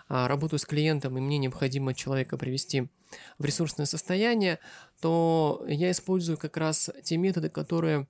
а, 0.10 0.28
работаю 0.28 0.60
с 0.60 0.66
клиентом, 0.66 1.18
и 1.18 1.22
мне 1.22 1.38
необходимо 1.38 1.94
человека 1.94 2.38
привести 2.38 2.88
в 3.40 3.46
ресурсное 3.46 3.86
состояние, 3.86 4.60
то 5.02 5.64
я 5.68 5.92
использую 5.92 6.38
как 6.38 6.58
раз 6.58 6.90
те 7.04 7.18
методы, 7.18 7.50
которые 7.50 8.00
а, 8.00 8.08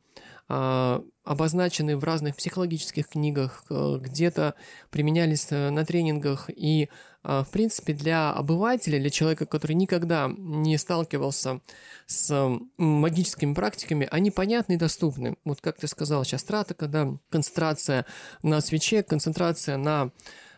обозначены 0.47 1.97
в 1.97 2.03
разных 2.03 2.37
психологических 2.37 3.09
книгах, 3.09 3.65
э, 3.69 3.97
где-то 3.99 4.55
применялись 4.89 5.47
э, 5.51 5.69
на 5.69 5.85
тренингах 5.85 6.49
и 6.49 6.89
а, 7.29 7.43
в 7.43 7.49
принципе, 7.49 7.91
для 7.91 8.31
обывателя, 8.31 8.99
для 8.99 9.09
человека, 9.09 9.45
который 9.45 9.73
никогда 9.73 10.31
не 10.37 10.77
сталкивался 10.77 11.59
с 12.05 12.57
магическими 12.77 13.53
практиками, 13.53 14.07
они 14.09 14.31
понятны 14.31 14.73
и 14.73 14.77
доступны. 14.77 15.35
Вот 15.43 15.59
как 15.59 15.77
ты 15.77 15.89
сказал 15.89 16.23
сейчас, 16.23 16.45
трата, 16.45 16.73
когда 16.73 17.09
концентрация 17.29 18.05
на 18.43 18.61
свече, 18.61 19.03
концентрация 19.03 19.75
на 19.75 20.11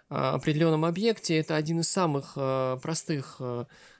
а, 0.09 0.35
определенном 0.35 0.85
объекте, 0.85 1.37
это 1.37 1.55
один 1.55 1.79
из 1.79 1.89
самых 1.89 2.33
а, 2.35 2.77
простых 2.77 3.41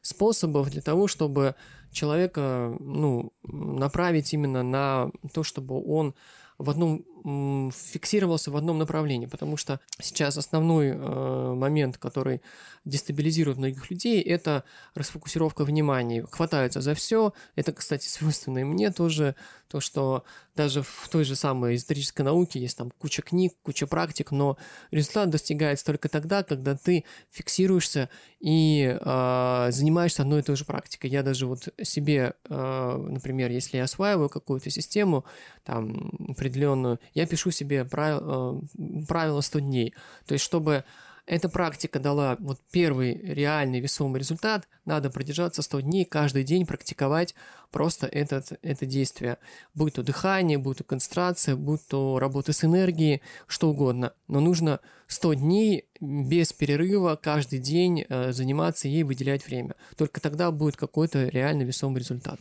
способов 0.10 0.70
для 0.70 0.82
того, 0.82 1.08
чтобы 1.08 1.56
человека 1.92 2.76
ну, 2.80 3.32
направить 3.44 4.34
именно 4.34 4.64
на 4.64 5.12
то, 5.34 5.44
чтобы 5.44 5.82
он 5.84 6.14
в 6.58 6.70
одном 6.70 7.06
фиксировался 7.24 8.52
в 8.52 8.58
одном 8.58 8.78
направлении, 8.78 9.26
потому 9.26 9.58
что 9.58 9.80
сейчас 10.02 10.38
основной 10.38 10.90
э, 10.90 11.54
момент, 11.54 11.98
который 11.98 12.42
дестабилизирует 12.86 13.58
многих 13.58 13.90
людей, 13.90 14.22
это 14.22 14.64
расфокусировка 14.96 15.64
внимания. 15.64 16.26
Хватаются 16.30 16.82
за 16.82 16.94
все. 16.94 17.34
Это, 17.56 17.74
кстати, 17.74 18.08
свойственно 18.10 18.60
и 18.60 18.64
мне 18.64 18.92
тоже, 18.92 19.36
то, 19.68 19.80
что 19.80 20.24
даже 20.56 20.82
в 20.82 21.08
той 21.10 21.24
же 21.24 21.36
самой 21.36 21.76
эзотерической 21.76 22.26
науке 22.26 22.60
есть 22.60 22.78
там 22.78 22.92
куча 22.92 23.22
книг, 23.22 23.54
куча 23.62 23.88
практик, 23.88 24.32
но 24.32 24.58
результат 24.92 25.30
достигается 25.30 25.86
только 25.86 26.10
тогда, 26.10 26.44
когда 26.44 26.76
ты 26.76 27.06
фиксируешься 27.32 28.10
и 28.40 28.98
э, 29.00 29.68
занимаешься 29.72 30.24
одной 30.24 30.40
и 30.40 30.44
той 30.44 30.56
же 30.56 30.66
практикой. 30.66 31.10
Я 31.10 31.24
даже 31.24 31.46
вот 31.46 31.70
себе, 31.82 32.34
э, 32.50 33.06
например, 33.10 33.52
если 33.52 33.78
я 33.78 33.84
осваиваю 33.84 34.28
какую-то 34.28 34.70
систему, 34.70 35.24
там, 35.64 36.12
определенную, 36.28 37.00
я 37.20 37.26
пишу 37.26 37.52
себе 37.52 37.84
правило, 37.84 38.62
э, 38.78 39.06
правило 39.08 39.42
100 39.42 39.60
дней. 39.60 39.94
То 40.26 40.34
есть, 40.34 40.46
чтобы 40.46 40.86
эта 41.26 41.50
практика 41.50 42.00
дала 42.00 42.38
вот 42.40 42.60
первый 42.72 43.14
реальный 43.14 43.82
весомый 43.82 44.20
результат, 44.20 44.68
надо 44.86 45.10
продержаться 45.10 45.62
100 45.62 45.82
дней, 45.82 46.06
каждый 46.06 46.44
день 46.44 46.66
практиковать 46.66 47.36
просто 47.72 48.08
этот, 48.08 48.54
это 48.64 48.86
действие. 48.86 49.38
Будь 49.76 49.94
то 49.96 50.02
дыхание, 50.02 50.58
будь 50.58 50.78
то 50.78 50.84
концентрация, 50.86 51.56
будь 51.56 51.86
то 51.88 52.20
работа 52.20 52.54
с 52.54 52.64
энергией, 52.64 53.22
что 53.48 53.70
угодно. 53.70 54.14
Но 54.28 54.40
нужно 54.40 54.80
100 55.08 55.34
дней 55.36 55.86
без 56.00 56.54
перерыва 56.54 57.20
каждый 57.22 57.60
день 57.60 58.06
э, 58.08 58.32
заниматься 58.32 58.88
ей, 58.88 59.04
выделять 59.04 59.46
время. 59.46 59.76
Только 59.98 60.22
тогда 60.22 60.52
будет 60.52 60.78
какой-то 60.78 61.28
реально 61.28 61.64
весомый 61.64 62.00
результат. 62.00 62.40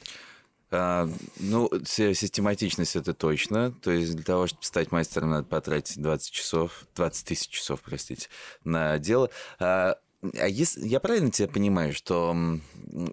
А, 0.71 1.09
ну, 1.41 1.71
систематичность 1.85 2.97
это 2.97 3.15
точно. 3.15 3.73
То 3.83 3.91
есть 3.91 4.15
для 4.15 4.25
того, 4.25 4.47
чтобы 4.47 4.65
стать 4.65 4.93
мастером, 4.93 5.31
надо 5.31 5.47
потратить 5.47 6.01
20 6.01 6.31
часов, 6.31 6.87
20 6.95 7.27
тысяч 7.27 7.49
часов, 7.49 7.81
простите, 7.81 8.29
на 8.65 8.99
дело. 8.99 9.31
А, 9.59 9.99
а 10.37 10.49
если, 10.49 10.87
я 10.87 11.01
правильно 11.01 11.31
тебя 11.31 11.49
понимаю, 11.49 11.93
что 11.95 12.37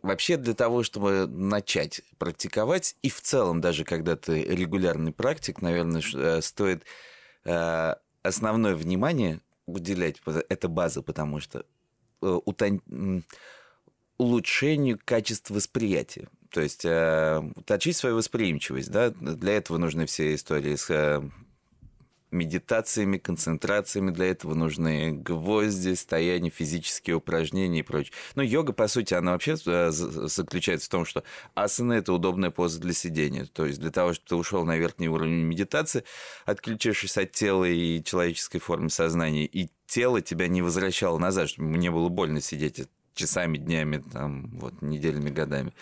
вообще 0.01 0.38
для 0.38 0.53
того, 0.53 0.83
чтобы 0.83 1.27
начать 1.27 2.01
практиковать, 2.17 2.95
и 3.03 3.09
в 3.09 3.21
целом 3.21 3.62
даже 3.62 3.83
когда 3.83 4.15
ты 4.15 4.43
регулярный 4.43 5.13
практик, 5.13 5.62
наверное, 5.62 6.01
э, 6.13 6.41
стоит 6.41 6.83
э, 7.45 7.95
основное 8.24 8.75
внимание 8.75 9.39
уделять, 9.67 10.21
это 10.50 10.67
база, 10.67 11.03
потому 11.03 11.39
что 11.39 11.65
э, 12.21 12.39
утон... 12.45 12.81
улучшению 14.17 15.00
качества 15.03 15.53
восприятия. 15.53 16.27
То 16.55 16.62
есть 16.62 16.85
э, 16.85 17.43
точить 17.65 17.97
свою 17.97 18.15
восприимчивость, 18.15 18.89
да, 18.89 19.09
для 19.09 19.57
этого 19.57 19.77
нужны 19.77 20.05
все 20.05 20.33
истории 20.33 20.77
с 20.77 20.89
э, 20.89 21.21
медитациями, 22.31 23.17
концентрациями, 23.17 24.12
для 24.12 24.27
этого 24.27 24.53
нужны 24.53 25.12
гвозди, 25.12 25.95
стояние, 25.95 26.51
физические 26.51 27.17
упражнения 27.17 27.79
и 27.79 27.83
прочее. 27.83 28.13
Но 28.35 28.41
йога, 28.41 28.71
по 28.71 28.88
сути, 28.88 29.13
она 29.13 29.33
вообще 29.33 29.57
э, 29.65 29.91
заключается 29.91 30.88
в 30.88 30.91
том, 30.91 31.03
что 31.03 31.25
асана– 31.55 31.91
это 31.95 32.13
удобная 32.13 32.51
поза 32.51 32.79
для 32.79 32.93
сидения. 32.93 33.43
То 33.51 33.65
есть 33.65 33.81
для 33.81 33.91
того, 33.91 34.13
чтобы 34.13 34.29
ты 34.29 34.35
ушел 34.38 34.63
на 34.63 34.77
верхний 34.77 35.09
уровень 35.09 35.43
медитации, 35.43 36.05
отключившись 36.45 37.17
от 37.17 37.33
тела 37.33 37.65
и 37.65 38.01
человеческой 38.01 38.59
формы 38.59 38.89
сознания, 38.89 39.45
и 39.45 39.69
тело 39.88 40.21
тебя 40.21 40.47
не 40.47 40.62
возвращало 40.62 41.17
назад, 41.17 41.50
чтобы 41.50 41.77
не 41.77 41.91
было 41.91 42.07
больно 42.07 42.39
сидеть 42.39 42.88
часами, 43.13 43.57
днями, 43.57 43.97
там, 43.97 44.57
вот, 44.57 44.81
неделями, 44.81 45.31
годами. 45.31 45.74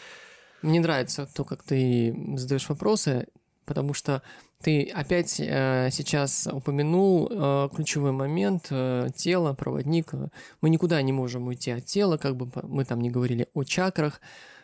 Мне 0.64 0.80
нравится 0.80 1.30
то, 1.34 1.44
как 1.44 1.62
ты 1.62 2.16
задаешь 2.36 2.70
вопросы, 2.70 3.28
потому 3.66 3.94
что 3.94 4.24
ты 4.62 4.86
опять 4.86 5.40
э, 5.40 5.90
сейчас 5.92 6.48
упомянул 6.50 7.28
э, 7.30 7.70
ключевой 7.76 8.14
момент 8.14 8.68
э, 8.70 9.10
тело, 9.14 9.54
проводник. 9.54 10.14
Мы 10.62 10.70
никуда 10.70 11.02
не 11.02 11.12
можем 11.12 11.48
уйти 11.48 11.72
от 11.72 11.86
тела, 11.86 12.18
как 12.18 12.38
бы 12.38 12.50
мы 12.64 12.86
там 12.86 13.02
не 13.02 13.10
говорили 13.10 13.50
о 13.54 13.66
чакрах 13.66 14.22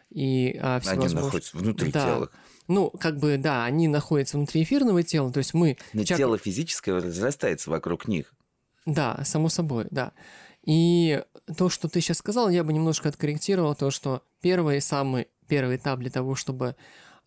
и 0.09 0.57
о 0.61 0.79
всевозможных... 0.79 1.11
Они 1.11 1.25
находятся 1.25 1.57
внутри 1.57 1.91
да. 1.91 2.05
тела. 2.05 2.29
Ну, 2.69 2.91
как 2.91 3.17
бы, 3.17 3.37
да, 3.37 3.65
они 3.65 3.89
находятся 3.89 4.37
внутри 4.37 4.63
эфирного 4.63 5.03
тела, 5.03 5.33
то 5.33 5.39
есть 5.39 5.53
мы... 5.53 5.77
Но 5.91 6.05
чак... 6.05 6.17
тело 6.17 6.37
физическое 6.37 6.93
разрастается 6.93 7.69
вокруг 7.69 8.07
них. 8.07 8.33
Да, 8.85 9.19
само 9.25 9.49
собой, 9.49 9.85
да. 9.91 10.13
И 10.63 11.21
то, 11.57 11.69
что 11.69 11.89
ты 11.89 11.99
сейчас 11.99 12.19
сказал, 12.19 12.49
я 12.49 12.63
бы 12.63 12.71
немножко 12.71 13.09
откорректировал, 13.09 13.75
то, 13.75 13.91
что 13.91 14.23
первый 14.39 14.77
и 14.77 14.81
самый 14.81 15.27
первый 15.49 15.75
этап 15.75 15.99
для 15.99 16.09
того, 16.09 16.35
чтобы 16.35 16.75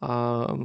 а, 0.05 0.59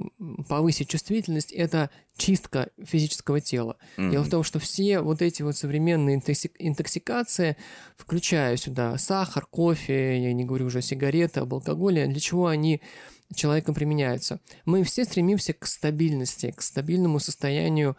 повысить 0.49 0.89
чувствительность, 0.89 1.51
это 1.51 1.91
чистка 2.17 2.69
физического 2.83 3.39
тела. 3.39 3.77
Mm-hmm. 3.97 4.09
Дело 4.09 4.23
в 4.23 4.29
том, 4.29 4.43
что 4.43 4.57
все 4.57 4.99
вот 4.99 5.21
эти 5.21 5.43
вот 5.43 5.55
современные 5.55 6.15
интоксикации, 6.15 7.55
включая 7.97 8.57
сюда 8.57 8.97
сахар, 8.97 9.45
кофе, 9.45 10.23
я 10.23 10.33
не 10.33 10.43
говорю 10.43 10.65
уже 10.65 10.81
сигареты, 10.81 11.41
об 11.41 11.53
алкоголе, 11.53 12.07
для 12.07 12.19
чего 12.19 12.47
они 12.47 12.81
человеком 13.35 13.75
применяются? 13.75 14.39
Мы 14.65 14.83
все 14.83 15.03
стремимся 15.03 15.53
к 15.53 15.67
стабильности, 15.67 16.51
к 16.55 16.63
стабильному 16.63 17.19
состоянию 17.19 17.95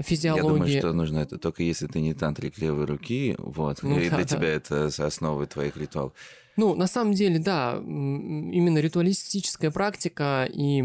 физиологии. 0.00 0.42
Я 0.42 0.52
думаю, 0.52 0.78
что 0.78 0.92
нужно 0.92 1.18
это 1.18 1.38
только 1.38 1.62
если 1.62 1.86
ты 1.86 2.00
не 2.00 2.14
тантрик 2.14 2.58
левой 2.58 2.86
руки, 2.86 3.36
вот, 3.38 3.84
ну, 3.84 3.96
и 3.96 4.10
да, 4.10 4.16
для 4.16 4.24
да. 4.24 4.36
тебя 4.36 4.48
это 4.48 4.86
основы 4.86 5.46
твоих 5.46 5.76
ритуалов. 5.76 6.14
Ну, 6.60 6.74
на 6.74 6.86
самом 6.86 7.14
деле, 7.14 7.38
да, 7.38 7.78
именно 7.82 8.76
ритуалистическая 8.80 9.70
практика 9.70 10.46
и 10.46 10.84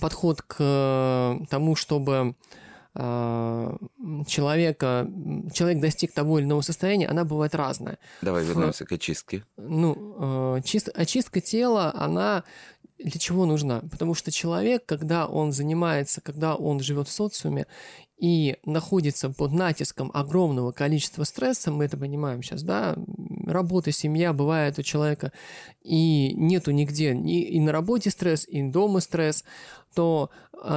подход 0.00 0.42
к 0.42 1.38
тому, 1.48 1.76
чтобы 1.76 2.34
а, 2.94 3.74
человека, 4.26 5.10
человек 5.54 5.80
достиг 5.80 6.12
того 6.12 6.38
или 6.38 6.44
иного 6.44 6.60
состояния, 6.60 7.08
она 7.08 7.24
бывает 7.24 7.54
разная. 7.54 7.98
Давай 8.20 8.44
вернемся 8.44 8.84
к 8.84 8.92
очистке. 8.92 9.46
Ну, 9.56 10.16
а, 10.18 10.60
чист, 10.60 10.90
очистка 10.94 11.40
тела, 11.40 11.90
она 11.94 12.44
для 12.98 13.18
чего 13.18 13.46
нужна? 13.46 13.80
Потому 13.90 14.14
что 14.14 14.30
человек, 14.30 14.84
когда 14.86 15.26
он 15.26 15.52
занимается, 15.52 16.20
когда 16.20 16.54
он 16.54 16.80
живет 16.80 17.08
в 17.08 17.12
социуме 17.12 17.66
и 18.18 18.56
находится 18.64 19.30
под 19.30 19.52
натиском 19.52 20.10
огромного 20.14 20.72
количества 20.72 21.24
стресса, 21.24 21.70
мы 21.70 21.86
это 21.86 21.96
понимаем 21.96 22.42
сейчас, 22.42 22.62
да, 22.62 22.96
работа, 23.46 23.92
семья 23.92 24.32
бывает 24.32 24.78
у 24.78 24.82
человека, 24.82 25.32
и 25.82 26.32
нету 26.34 26.70
нигде, 26.70 27.14
и, 27.14 27.40
и 27.56 27.60
на 27.60 27.72
работе 27.72 28.10
стресс, 28.10 28.46
и 28.48 28.62
дома 28.62 29.00
стресс, 29.00 29.44
то 29.94 30.30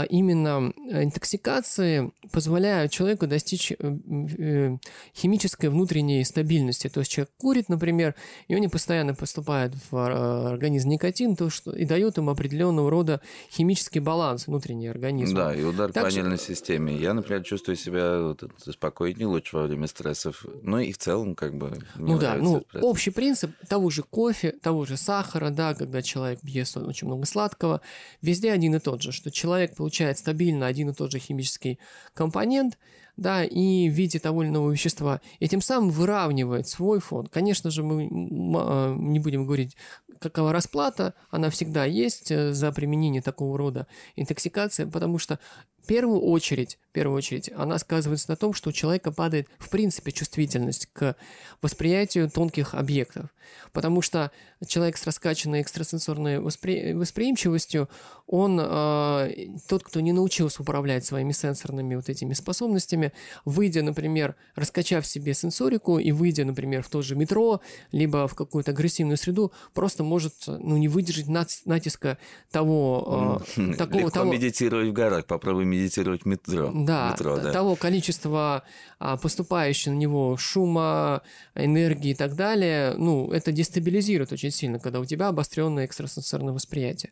именно 0.10 0.74
э, 0.90 1.04
интоксикации 1.04 2.12
позволяют 2.32 2.92
человеку 2.92 3.28
достичь 3.28 3.72
э, 3.72 3.76
э, 3.80 4.78
химической 5.16 5.70
внутренней 5.70 6.24
стабильности. 6.24 6.90
То 6.90 7.02
есть 7.02 7.12
человек 7.12 7.32
курит, 7.38 7.70
например, 7.70 8.16
и 8.48 8.56
у 8.56 8.58
него 8.58 8.72
постоянно 8.72 9.14
поступает 9.14 9.74
в 9.92 10.50
организм 10.50 10.90
никотин, 10.90 11.36
то, 11.36 11.50
что 11.50 11.72
и 11.72 11.86
дает 11.86 12.18
ему 12.18 12.32
определенного 12.32 12.90
рода 12.90 13.22
химический 13.52 14.02
баланс 14.02 14.48
внутренний 14.48 14.88
организма. 14.88 15.36
Да, 15.36 15.56
и 15.56 15.64
удар 15.64 15.92
так 15.92 16.06
по 16.06 16.12
нервной 16.12 16.38
что... 16.38 16.48
системе. 16.48 16.96
Я, 16.96 17.14
например, 17.14 17.44
чувствую 17.44 17.76
себя 17.76 18.22
вот, 18.22 18.44
спокойнее, 18.68 19.28
лучше 19.28 19.56
во 19.56 19.64
время 19.64 19.88
стрессов. 19.88 20.46
Ну 20.64 20.80
и 20.80 20.92
в 20.92 20.98
целом, 20.98 21.36
как 21.36 21.56
бы. 21.56 21.78
Ну 21.96 22.18
да, 22.18 22.36
ну 22.36 22.64
общий 22.82 23.12
принцип 23.12 23.52
того 23.68 23.90
же 23.90 24.04
кофе, 24.04 24.52
того 24.52 24.86
же 24.86 24.98
сахара, 24.98 25.52
да, 25.52 25.76
когда 25.76 26.02
человек 26.02 26.40
ест 26.44 26.78
очень 26.78 27.08
много 27.08 27.26
сладкого, 27.26 27.82
везде 28.22 28.52
один 28.52 28.76
и 28.76 28.80
тот 28.80 29.02
же, 29.02 29.12
что 29.12 29.30
человек 29.30 29.75
получает 29.76 30.18
стабильно 30.18 30.68
один 30.68 30.90
и 30.90 30.94
тот 30.94 31.12
же 31.12 31.20
химический 31.20 31.80
компонент, 32.14 32.78
да, 33.18 33.44
и 33.44 33.90
в 33.90 33.94
виде 33.94 34.20
того 34.20 34.44
или 34.44 34.50
иного 34.50 34.72
вещества, 34.72 35.22
и 35.40 35.48
тем 35.48 35.62
самым 35.62 35.90
выравнивает 35.90 36.68
свой 36.68 37.00
фон. 37.00 37.28
Конечно 37.28 37.70
же, 37.72 37.84
мы 37.84 38.10
а, 38.58 38.96
не 38.96 39.20
будем 39.20 39.46
говорить, 39.46 39.78
какова 40.20 40.52
расплата, 40.52 41.14
она 41.30 41.50
всегда 41.50 41.86
есть 41.86 42.32
э, 42.32 42.54
за 42.54 42.72
применение 42.72 43.22
такого 43.22 43.58
рода 43.58 43.88
интоксикации, 44.16 44.86
потому 44.86 45.20
что 45.20 45.40
в 45.86 45.88
первую 45.88 46.20
очередь, 46.20 46.80
в 46.90 46.94
первую 46.94 47.16
очередь, 47.16 47.52
она 47.56 47.78
сказывается 47.78 48.32
на 48.32 48.36
том, 48.36 48.56
что 48.56 48.70
у 48.70 48.74
человека 48.74 49.12
падает, 49.12 49.48
в 49.60 49.70
принципе, 49.70 50.12
чувствительность 50.12 50.88
к 50.94 51.16
восприятию 51.62 52.28
тонких 52.28 52.74
объектов. 52.74 53.30
Потому 53.72 54.02
что 54.02 54.32
человек 54.66 54.98
с 54.98 55.06
раскачанной 55.06 55.62
экстрасенсорной 55.62 56.40
воспри... 56.40 56.94
восприимчивостью, 56.94 57.88
он, 58.26 58.60
э, 58.60 59.32
тот, 59.68 59.84
кто 59.84 60.00
не 60.00 60.12
научился 60.12 60.64
управлять 60.64 61.06
своими 61.06 61.34
сенсорными 61.34 61.94
вот 61.94 62.10
этими 62.10 62.34
способностями, 62.34 63.14
выйдя, 63.44 63.84
например, 63.84 64.36
раскачав 64.56 65.06
себе 65.06 65.36
сенсорику 65.36 66.00
и 66.00 66.12
выйдя, 66.12 66.46
например, 66.46 66.82
в 66.82 66.90
то 66.90 67.04
же 67.04 67.16
метро, 67.16 67.62
либо 67.92 68.28
в 68.28 68.34
какую-то 68.34 68.72
агрессивную 68.72 69.18
среду, 69.18 69.52
просто 69.76 70.04
может 70.04 70.34
ну, 70.48 70.78
не 70.78 70.88
выдержать 70.88 71.28
натиска 71.28 72.18
того... 72.50 73.44
Э, 73.56 73.74
такого, 73.78 74.00
Легко 74.00 74.10
того... 74.10 74.34
медитировать 74.34 74.90
в 74.90 74.94
горах, 74.94 75.26
попробуй 75.28 75.66
медитировать 75.76 76.26
метро. 76.26 76.72
Да, 76.74 77.12
метро, 77.12 77.38
да. 77.38 77.52
того 77.52 77.76
количества 77.76 78.64
а, 79.00 79.18
поступающего 79.18 79.94
на 79.94 79.98
него 79.98 80.38
шума, 80.38 81.22
энергии 81.54 82.12
и 82.12 82.16
так 82.16 82.36
далее, 82.36 82.94
ну, 82.98 83.32
это 83.32 83.52
дестабилизирует 83.52 84.32
очень 84.32 84.52
сильно, 84.52 84.80
когда 84.80 85.00
у 85.00 85.06
тебя 85.06 85.28
обостренное 85.28 85.86
экстрасенсорное 85.86 86.54
восприятие. 86.54 87.12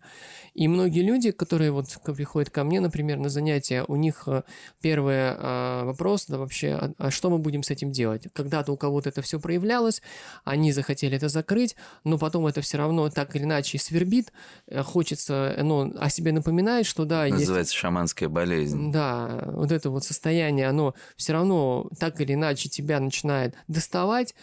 И 0.54 0.68
многие 0.68 1.02
люди, 1.02 1.32
которые 1.32 1.72
вот 1.72 1.88
приходят 2.16 2.50
ко 2.50 2.64
мне, 2.64 2.80
например, 2.80 3.18
на 3.18 3.30
занятия, 3.30 3.84
у 3.88 3.96
них 3.96 4.24
э, 4.28 4.44
первый 4.82 5.16
а, 5.18 5.84
вопрос, 5.84 6.26
да 6.28 6.38
вообще, 6.38 6.74
а, 6.74 6.92
а 6.98 7.12
что 7.12 7.30
мы 7.30 7.40
будем 7.40 7.64
с 7.64 7.72
этим 7.72 7.92
делать? 7.92 8.28
Когда-то 8.34 8.72
у 8.72 8.78
кого-то 8.78 9.10
это 9.10 9.22
все 9.22 9.40
проявлялось, 9.40 10.02
они 10.44 10.72
захотели 10.72 11.18
это 11.18 11.28
закрыть, 11.28 11.76
но 12.04 12.18
потом 12.18 12.46
это 12.46 12.62
все 12.62 12.78
равно 12.78 13.10
так 13.10 13.36
или 13.36 13.44
иначе 13.44 13.80
свербит, 13.80 14.32
э, 14.68 14.84
хочется, 14.84 15.56
ну, 15.62 15.92
о 16.00 16.10
себе 16.10 16.32
напоминает, 16.32 16.86
что 16.86 17.06
да, 17.06 17.26
Называется 17.28 17.72
есть... 17.72 17.74
шаманская 17.74 18.30
болезнь. 18.30 18.53
Да, 18.92 19.44
вот 19.48 19.72
это 19.72 19.90
вот 19.90 20.04
состояние, 20.04 20.68
оно 20.68 20.96
все 21.16 21.34
равно 21.34 21.90
так 22.00 22.20
или 22.22 22.34
иначе 22.34 22.70
тебя 22.70 23.00
начинает 23.00 23.56
доставать, 23.68 24.36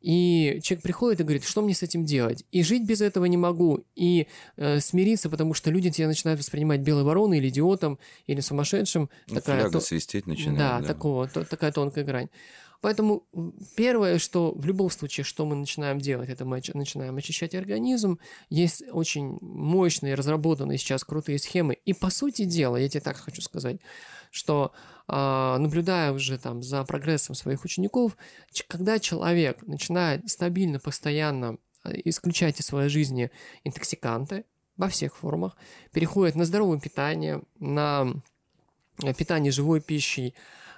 и 0.00 0.60
человек 0.62 0.82
приходит 0.82 1.20
и 1.20 1.24
говорит, 1.24 1.44
что 1.44 1.62
мне 1.62 1.74
с 1.74 1.82
этим 1.82 2.04
делать? 2.04 2.44
И 2.52 2.62
жить 2.62 2.84
без 2.86 3.00
этого 3.00 3.24
не 3.24 3.36
могу, 3.36 3.84
и 3.96 4.28
э, 4.56 4.78
смириться, 4.80 5.28
потому 5.28 5.54
что 5.54 5.70
люди 5.70 5.90
тебя 5.90 6.06
начинают 6.06 6.38
воспринимать 6.38 6.80
белой 6.80 7.02
вороной 7.02 7.38
или 7.38 7.48
идиотом, 7.48 7.98
или 8.26 8.40
сумасшедшим. 8.40 9.10
Ну, 9.28 9.34
такая, 9.34 9.68
то... 9.68 9.80
свистеть 9.80 10.26
начинает. 10.26 10.58
Да, 10.58 10.80
да. 10.80 10.86
Такого, 10.86 11.26
то, 11.26 11.44
такая 11.44 11.72
тонкая 11.72 12.04
грань. 12.04 12.28
Поэтому 12.80 13.26
первое, 13.76 14.18
что 14.18 14.52
в 14.52 14.66
любом 14.66 14.90
случае, 14.90 15.24
что 15.24 15.44
мы 15.46 15.56
начинаем 15.56 15.98
делать, 15.98 16.28
это 16.28 16.44
мы 16.44 16.62
начинаем 16.74 17.16
очищать 17.16 17.54
организм. 17.54 18.18
Есть 18.48 18.82
очень 18.90 19.38
мощные, 19.40 20.14
разработанные 20.14 20.78
сейчас 20.78 21.04
крутые 21.04 21.38
схемы. 21.38 21.74
И 21.84 21.92
по 21.92 22.10
сути 22.10 22.44
дела, 22.44 22.76
я 22.76 22.88
тебе 22.88 23.00
так 23.00 23.16
хочу 23.16 23.42
сказать, 23.42 23.80
что 24.30 24.72
а, 25.08 25.58
наблюдая 25.58 26.12
уже 26.12 26.38
там 26.38 26.62
за 26.62 26.84
прогрессом 26.84 27.34
своих 27.34 27.64
учеников, 27.64 28.16
когда 28.68 28.98
человек 28.98 29.62
начинает 29.66 30.28
стабильно, 30.28 30.78
постоянно 30.78 31.58
а, 31.82 31.92
исключать 32.04 32.60
из 32.60 32.66
своей 32.66 32.88
жизни 32.88 33.30
интоксиканты 33.64 34.44
во 34.76 34.88
всех 34.88 35.16
формах, 35.16 35.56
переходит 35.92 36.34
на 36.34 36.44
здоровое 36.44 36.78
питание, 36.78 37.42
на 37.58 38.12
питание 39.16 39.52
живой 39.52 39.80
пищей, 39.80 40.34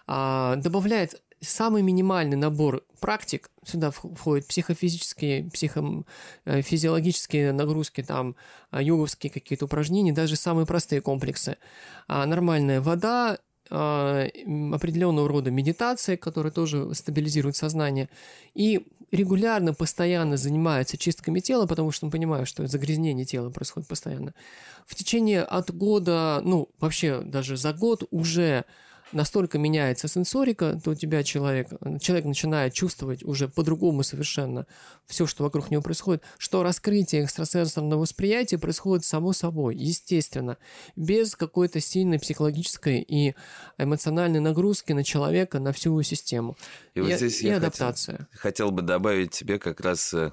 а, 0.07 0.57
добавляет 0.57 1.21
самый 1.41 1.83
минимальный 1.83 2.37
набор 2.37 2.85
практик, 3.01 3.51
сюда 3.65 3.91
входят 3.91 4.47
психофизические, 4.47 5.51
психофизиологические 5.51 7.53
нагрузки, 7.53 8.03
там 8.03 8.37
йоговские 8.73 9.31
какие-то 9.31 9.67
упражнения, 9.67 10.13
даже 10.13 10.37
самые 10.37 10.67
простые 10.67 11.01
комплексы. 11.01 11.57
Нормальная 12.09 12.81
вода, 12.81 13.39
а, 13.71 14.27
определенного 14.73 15.29
рода 15.29 15.51
медитация, 15.51 16.17
которая 16.17 16.53
тоже 16.53 16.95
стабилизирует 16.95 17.57
сознание, 17.57 18.09
и 18.55 18.87
регулярно, 19.11 19.75
постоянно 19.75 20.37
занимается 20.37 20.97
чистками 20.97 21.41
тела, 21.41 21.67
потому 21.67 21.93
что 21.93 22.07
он 22.07 22.13
понимает, 22.13 22.49
что 22.49 22.67
загрязнение 22.67 23.25
тела 23.25 23.51
происходит 23.51 23.89
постоянно. 23.89 24.35
В 24.87 24.95
течение 24.95 25.43
от 25.43 25.75
года, 25.75 26.41
ну, 26.45 26.69
вообще 26.79 27.21
даже 27.21 27.57
за 27.57 27.73
год 27.73 28.05
уже 28.11 28.65
настолько 29.13 29.59
меняется 29.59 30.09
сенсорика, 30.09 30.81
то 30.83 30.91
у 30.91 30.95
тебя 30.95 31.23
человек, 31.23 31.69
человек 32.01 32.25
начинает 32.25 32.73
чувствовать 32.73 33.25
уже 33.25 33.49
по-другому 33.49 34.03
совершенно 34.03 34.67
все, 35.07 35.27
что 35.27 35.45
вокруг 35.45 35.71
него 35.71 35.83
происходит, 35.83 36.23
что 36.39 36.63
раскрытие 36.63 37.25
экстрасенсорного 37.25 38.01
восприятия 38.01 38.59
происходит 38.59 39.05
само 39.05 39.33
собой, 39.33 39.77
естественно, 39.77 40.59
без 40.97 41.35
какой-то 41.35 41.81
сильной 41.81 42.19
психологической 42.19 43.01
и 43.01 43.35
эмоциональной 43.79 44.41
нагрузки 44.41 44.93
на 44.93 45.05
человека, 45.05 45.59
на 45.59 45.73
всю 45.73 46.01
систему. 46.03 46.57
И, 46.95 46.99
и 46.99 47.03
вот 47.03 47.13
здесь 47.13 47.43
и 47.43 47.49
я 47.49 47.57
адаптация. 47.57 48.29
Хотел, 48.33 48.41
хотел 48.41 48.71
бы 48.71 48.83
добавить 48.83 49.33
тебе 49.33 49.59
как 49.59 49.81
раз 49.81 50.13
э, 50.15 50.33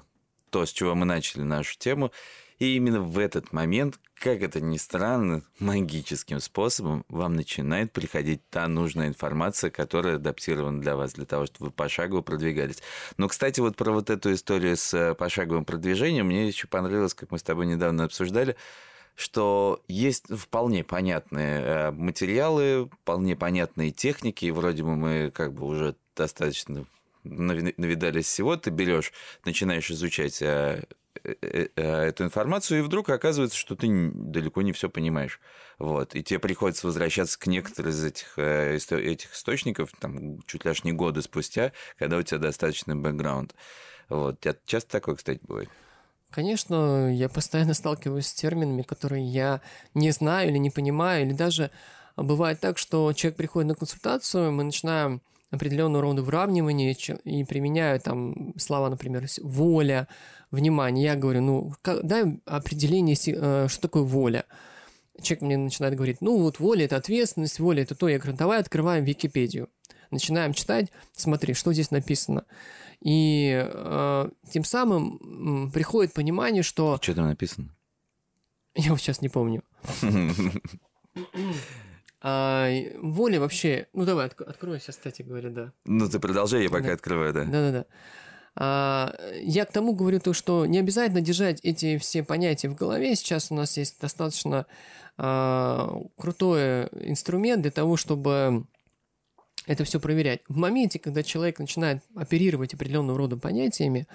то, 0.50 0.66
с 0.66 0.72
чего 0.72 0.94
мы 0.94 1.06
начали 1.06 1.42
нашу 1.42 1.78
тему, 1.78 2.12
и 2.58 2.76
именно 2.76 3.00
в 3.00 3.18
этот 3.18 3.52
момент, 3.52 3.98
как 4.14 4.40
это 4.40 4.60
ни 4.60 4.78
странно, 4.78 5.42
магическим 5.58 6.40
способом 6.40 7.04
вам 7.08 7.34
начинает 7.34 7.92
приходить 7.92 8.40
та 8.48 8.66
нужная 8.66 9.08
информация, 9.08 9.70
которая 9.70 10.16
адаптирована 10.16 10.80
для 10.80 10.96
вас, 10.96 11.12
для 11.12 11.26
того, 11.26 11.46
чтобы 11.46 11.66
вы 11.66 11.72
пошагово 11.72 12.22
продвигались. 12.22 12.82
Но, 13.18 13.28
кстати, 13.28 13.60
вот 13.60 13.76
про 13.76 13.92
вот 13.92 14.08
эту 14.08 14.32
историю 14.32 14.76
с 14.76 14.94
э, 14.94 15.14
пошаговым 15.14 15.66
продвижением 15.66 16.26
мне 16.26 16.46
еще 16.46 16.66
понравилось, 16.66 17.14
как 17.14 17.30
мы 17.30 17.38
с 17.38 17.42
тобой 17.42 17.66
недавно 17.66 18.04
обсуждали, 18.04 18.56
что 19.16 19.82
есть 19.86 20.24
вполне 20.34 20.82
понятные 20.82 21.60
э, 21.60 21.90
материалы, 21.90 22.88
вполне 23.02 23.36
понятные 23.36 23.90
техники, 23.90 24.46
и 24.46 24.50
вроде 24.50 24.82
бы 24.82 24.96
мы 24.96 25.30
как 25.30 25.52
бы 25.52 25.66
уже 25.66 25.94
достаточно 26.14 26.86
навидались 27.22 28.26
всего, 28.26 28.56
ты 28.56 28.70
берешь, 28.70 29.12
начинаешь 29.44 29.90
изучать 29.90 30.40
э, 30.40 30.84
эту 31.22 32.24
информацию, 32.24 32.80
и 32.80 32.82
вдруг 32.82 33.08
оказывается, 33.10 33.56
что 33.56 33.76
ты 33.76 33.88
далеко 34.14 34.62
не 34.62 34.72
все 34.72 34.88
понимаешь. 34.88 35.40
Вот. 35.78 36.14
И 36.14 36.22
тебе 36.22 36.38
приходится 36.38 36.86
возвращаться 36.86 37.38
к 37.38 37.46
некоторым 37.46 37.90
из 37.90 38.04
этих, 38.04 38.38
э, 38.38 38.76
этих 38.76 39.34
источников, 39.34 39.90
там, 39.98 40.42
чуть 40.42 40.64
ли 40.64 40.70
аж 40.70 40.84
не 40.84 40.92
годы 40.92 41.22
спустя, 41.22 41.72
когда 41.98 42.16
у 42.16 42.22
тебя 42.22 42.38
достаточный 42.38 42.94
бэкграунд. 42.94 43.54
Вот. 44.08 44.44
Часто 44.64 44.90
такое, 44.90 45.16
кстати, 45.16 45.40
бывает? 45.42 45.68
Конечно, 46.30 47.12
я 47.14 47.28
постоянно 47.28 47.74
сталкиваюсь 47.74 48.26
с 48.26 48.34
терминами, 48.34 48.82
которые 48.82 49.24
я 49.24 49.60
не 49.94 50.10
знаю 50.10 50.50
или 50.50 50.58
не 50.58 50.70
понимаю, 50.70 51.26
или 51.26 51.32
даже 51.32 51.70
бывает 52.16 52.60
так, 52.60 52.78
что 52.78 53.12
человек 53.12 53.36
приходит 53.36 53.68
на 53.68 53.74
консультацию, 53.74 54.52
мы 54.52 54.64
начинаем 54.64 55.22
определенного 55.50 56.02
рода 56.02 56.22
выравнивание 56.22 56.96
и 57.24 57.44
применяю 57.44 58.00
там 58.00 58.54
слова, 58.58 58.90
например, 58.90 59.26
воля, 59.42 60.08
внимание. 60.50 61.04
Я 61.04 61.16
говорю, 61.16 61.42
ну, 61.42 61.72
дай 61.84 62.40
определение, 62.46 63.16
э, 63.26 63.68
что 63.68 63.80
такое 63.80 64.02
воля. 64.02 64.44
Человек 65.20 65.42
мне 65.42 65.56
начинает 65.56 65.94
говорить, 65.94 66.20
ну, 66.20 66.38
вот 66.38 66.60
воля– 66.60 66.84
это 66.86 66.96
ответственность, 66.96 67.58
воля– 67.58 67.82
это 67.84 67.94
то. 67.94 68.08
Я 68.08 68.18
говорю, 68.18 68.36
давай 68.36 68.60
открываем 68.60 69.04
Википедию. 69.04 69.68
Начинаем 70.10 70.52
читать, 70.52 70.92
смотри, 71.12 71.54
что 71.54 71.72
здесь 71.72 71.90
написано. 71.90 72.44
И 73.00 73.66
э, 73.66 74.30
тем 74.50 74.64
самым 74.64 75.70
приходит 75.72 76.12
понимание, 76.12 76.62
что... 76.62 76.98
Что 77.00 77.14
там 77.14 77.28
написано? 77.28 77.74
Я 78.74 78.90
вот 78.90 79.00
сейчас 79.00 79.22
не 79.22 79.28
помню. 79.28 79.62
А, 82.22 82.68
воля 83.00 83.38
вообще... 83.40 83.86
Ну, 83.92 84.04
давай, 84.04 84.26
отк- 84.28 84.44
открой 84.44 84.80
сейчас, 84.80 84.96
кстати 84.96 85.22
говоря, 85.22 85.50
да. 85.50 85.72
Ну, 85.84 86.08
ты 86.08 86.18
продолжай, 86.18 86.62
я 86.64 86.70
пока 86.70 86.88
Да. 86.88 86.92
открываю, 86.94 87.32
да. 87.32 87.44
Да-да-да. 87.44 87.84
А, 88.58 89.14
я 89.42 89.64
к 89.66 89.72
тому 89.72 89.94
говорю 89.94 90.18
то, 90.20 90.32
что 90.32 90.64
не 90.66 90.78
обязательно 90.78 91.20
держать 91.20 91.60
эти 91.62 91.98
все 91.98 92.22
понятия 92.24 92.68
в 92.68 92.74
голове. 92.74 93.14
Сейчас 93.16 93.50
у 93.50 93.54
нас 93.54 93.76
есть 93.76 94.00
достаточно 94.00 94.66
а, 95.18 96.00
крутой 96.16 96.84
инструмент 97.00 97.62
для 97.62 97.70
того, 97.70 97.96
чтобы 97.96 98.64
это 99.66 99.84
все 99.84 100.00
проверять. 100.00 100.40
В 100.48 100.56
моменте, 100.56 100.98
когда 100.98 101.22
человек 101.22 101.58
начинает 101.58 102.02
оперировать 102.14 102.72
определенного 102.72 103.18
рода 103.18 103.36
понятиями, 103.36 104.06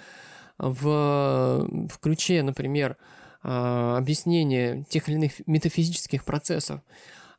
в, 0.57 1.67
в 1.89 1.99
ключе, 1.99 2.41
например, 2.43 2.97
а, 3.43 3.97
объяснения 3.97 4.85
тех 4.89 5.07
или 5.07 5.15
иных 5.17 5.33
метафизических 5.47 6.23
процессов, 6.23 6.81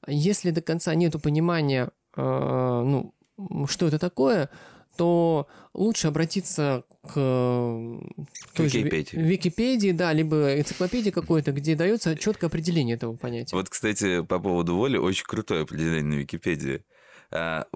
если 0.07 0.51
до 0.51 0.61
конца 0.61 0.95
нету 0.95 1.19
понимания, 1.19 1.91
а, 2.17 2.83
ну, 2.83 3.15
что 3.69 3.87
это 3.87 3.99
такое, 3.99 4.51
то 4.97 5.49
лучше 5.73 6.09
обратиться 6.09 6.85
к 7.03 7.15
той 7.15 8.69
же 8.69 8.79
Ви- 8.79 8.85
Википедии. 8.85 9.17
Википедии, 9.17 9.93
да, 9.93 10.13
либо 10.13 10.59
энциклопедии 10.59 11.11
какой-то, 11.11 11.53
где 11.53 11.75
дается 11.75 12.17
четкое 12.17 12.49
определение 12.49 12.97
этого 12.97 13.17
понятия. 13.17 13.57
Вот, 13.57 13.69
кстати, 13.69 14.23
по 14.23 14.39
поводу 14.39 14.77
воли, 14.77 14.99
очень 14.99 15.25
крутое 15.27 15.63
определение 15.63 16.03
на 16.03 16.15
Википедии. 16.15 16.85
А, 17.31 17.67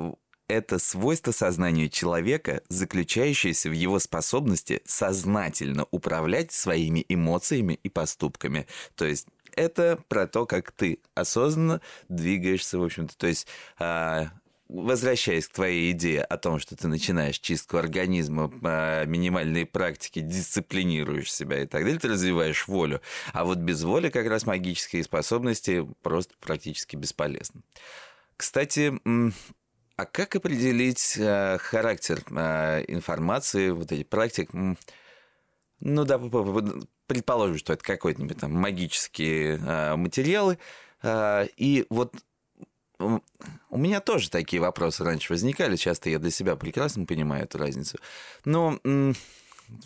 Это 0.49 0.79
свойство 0.79 1.33
сознанию 1.33 1.89
человека, 1.89 2.63
заключающееся 2.69 3.69
в 3.69 3.73
его 3.73 3.99
способности 3.99 4.81
сознательно 4.85 5.87
управлять 5.91 6.53
своими 6.53 7.05
эмоциями 7.09 7.81
и 7.83 7.89
поступками. 7.89 8.69
То 8.95 9.07
есть 9.07 9.27
это 9.57 9.99
про 10.09 10.27
то, 10.27 10.47
как 10.47 10.71
ты 10.73 11.01
осознанно 11.15 11.81
двигаешься, 12.09 12.79
в 12.79 12.85
общем-то. 12.85 13.17
То 13.17 13.27
есть 13.27 13.47
а, 13.79 14.29
возвращаясь 14.69 15.49
к 15.49 15.53
твоей 15.53 15.93
идее 15.93 16.23
о 16.23 16.37
том, 16.37 16.59
что 16.59 16.77
ты 16.77 16.89
начинаешь 16.89 17.39
чистку 17.39 17.77
организма, 17.77 18.53
а, 18.63 19.05
минимальные 19.05 19.67
практики, 19.67 20.21
дисциплинируешь 20.21 21.33
себя 21.33 21.63
и 21.63 21.67
так 21.67 21.83
далее, 21.85 21.99
ты 21.99 22.09
развиваешь 22.09 22.67
волю. 22.69 23.01
А 23.33 23.45
вот 23.45 23.59
без 23.59 23.83
воли 23.83 24.11
как 24.11 24.27
раз 24.27 24.47
магические 24.47 25.05
способности 25.05 25.87
просто 26.03 26.35
практически 26.41 26.97
бесполезны. 26.97 27.63
Кстати, 28.37 28.93
а 29.97 30.05
как 30.05 30.37
определить 30.37 31.17
э, 31.17 31.57
характер 31.59 32.19
информации, 32.89 33.71
вот 33.71 33.93
этих 33.93 34.09
практик? 34.09 34.51
Ну 35.81 36.05
да, 36.05 36.19
предположим, 37.07 37.59
что 37.59 37.75
это 37.75 37.85
какой-нибудь 37.85 38.39
там 38.39 38.53
магические 38.53 39.59
э, 39.59 39.97
материалы. 39.97 40.59
э, 41.03 41.47
И 41.57 41.87
вот 41.91 42.15
у 42.99 43.77
меня 43.77 44.01
тоже 44.01 44.31
такие 44.31 44.61
вопросы 44.61 45.05
раньше 45.05 45.33
возникали. 45.33 45.77
Часто 45.77 46.09
я 46.09 46.19
для 46.19 46.31
себя 46.31 46.57
прекрасно 46.57 47.05
понимаю 47.05 47.45
эту 47.45 47.59
разницу. 47.59 47.99
Но, 48.45 48.81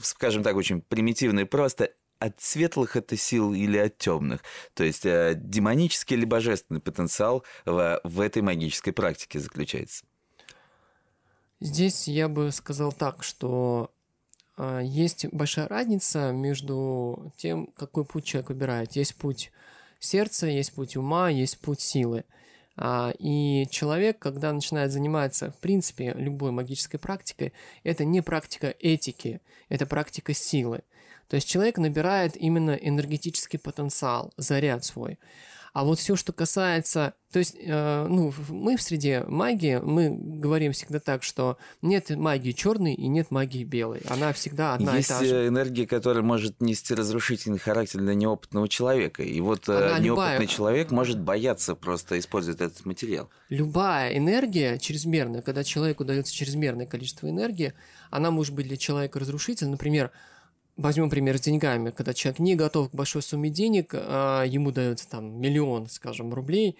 скажем 0.00 0.42
так, 0.42 0.56
очень 0.56 0.80
примитивно 0.80 1.40
и 1.40 1.44
просто 1.44 1.90
от 2.20 2.40
светлых 2.40 2.96
это 2.96 3.16
сил 3.16 3.54
или 3.54 3.78
от 3.78 3.96
темных. 3.98 4.42
То 4.74 4.84
есть 4.84 5.06
э, 5.06 5.32
демонический 5.36 6.16
или 6.16 6.26
божественный 6.26 6.80
потенциал 6.80 7.44
в, 7.64 8.00
в 8.04 8.20
этой 8.20 8.42
магической 8.42 8.92
практике 8.92 9.40
заключается. 9.40 10.04
Здесь 11.60 12.06
я 12.08 12.28
бы 12.28 12.52
сказал 12.52 12.92
так, 12.92 13.22
что 13.22 13.90
а, 13.90 13.99
есть 14.82 15.26
большая 15.32 15.68
разница 15.68 16.32
между 16.32 17.32
тем, 17.36 17.68
какой 17.76 18.04
путь 18.04 18.24
человек 18.24 18.50
выбирает. 18.50 18.96
Есть 18.96 19.14
путь 19.16 19.52
сердца, 20.00 20.46
есть 20.46 20.72
путь 20.74 20.96
ума, 20.96 21.30
есть 21.30 21.58
путь 21.58 21.80
силы. 21.80 22.24
А, 22.76 23.12
И 23.18 23.66
человек, 23.70 24.18
когда 24.18 24.52
начинает 24.52 24.92
заниматься, 24.92 25.50
в 25.50 25.56
принципе, 25.58 26.14
любой 26.16 26.50
магической 26.50 26.98
практикой, 26.98 27.52
это 27.84 28.04
не 28.04 28.22
практика 28.22 28.74
этики, 28.80 29.40
это 29.68 29.86
практика 29.86 30.34
силы. 30.34 30.80
То 31.28 31.36
есть 31.36 31.48
человек 31.48 31.78
набирает 31.78 32.36
именно 32.36 32.72
энергетический 32.72 33.58
потенциал, 33.58 34.32
заряд 34.36 34.84
свой. 34.84 35.18
А 35.72 35.84
вот 35.84 35.98
все, 35.98 36.16
что 36.16 36.32
касается... 36.32 37.14
То 37.32 37.38
есть, 37.38 37.56
э, 37.60 38.06
ну, 38.08 38.34
мы 38.48 38.76
в 38.76 38.82
среде 38.82 39.22
магии, 39.28 39.78
мы 39.80 40.10
говорим 40.10 40.72
всегда 40.72 40.98
так, 40.98 41.22
что 41.22 41.58
нет 41.80 42.10
магии 42.10 42.50
черной 42.50 42.94
и 42.94 43.06
нет 43.06 43.30
магии 43.30 43.62
белой. 43.62 44.00
Она 44.08 44.32
всегда 44.32 44.74
одна 44.74 44.96
Есть 44.96 45.10
и 45.10 45.12
та 45.12 45.24
же. 45.24 45.44
э, 45.44 45.46
энергия, 45.48 45.86
которая 45.86 46.24
может 46.24 46.60
нести 46.60 46.92
разрушительный 46.92 47.58
характер 47.58 48.00
для 48.00 48.14
неопытного 48.14 48.68
человека. 48.68 49.22
И 49.22 49.40
вот 49.40 49.68
э, 49.68 49.72
Она 49.72 50.00
любая. 50.00 50.30
неопытный 50.30 50.48
человек 50.48 50.90
может 50.90 51.20
бояться 51.20 51.76
просто 51.76 52.18
использовать 52.18 52.60
этот 52.60 52.84
материал. 52.84 53.30
Любая 53.48 54.16
энергия 54.16 54.76
чрезмерная, 54.78 55.40
когда 55.42 55.62
человеку 55.62 56.04
дается 56.04 56.34
чрезмерное 56.34 56.86
количество 56.86 57.30
энергии, 57.30 57.74
она 58.10 58.32
может 58.32 58.54
быть 58.56 58.66
для 58.66 58.76
человека 58.76 59.20
разрушительной. 59.20 59.70
Например, 59.72 60.10
возьмем 60.80 61.10
пример 61.10 61.38
с 61.38 61.42
деньгами, 61.42 61.90
когда 61.90 62.14
человек 62.14 62.38
не 62.38 62.56
готов 62.56 62.90
к 62.90 62.94
большой 62.94 63.22
сумме 63.22 63.50
денег, 63.50 63.90
а 63.94 64.44
ему 64.44 64.72
дается 64.72 65.08
там 65.08 65.40
миллион, 65.40 65.88
скажем, 65.88 66.32
рублей, 66.32 66.76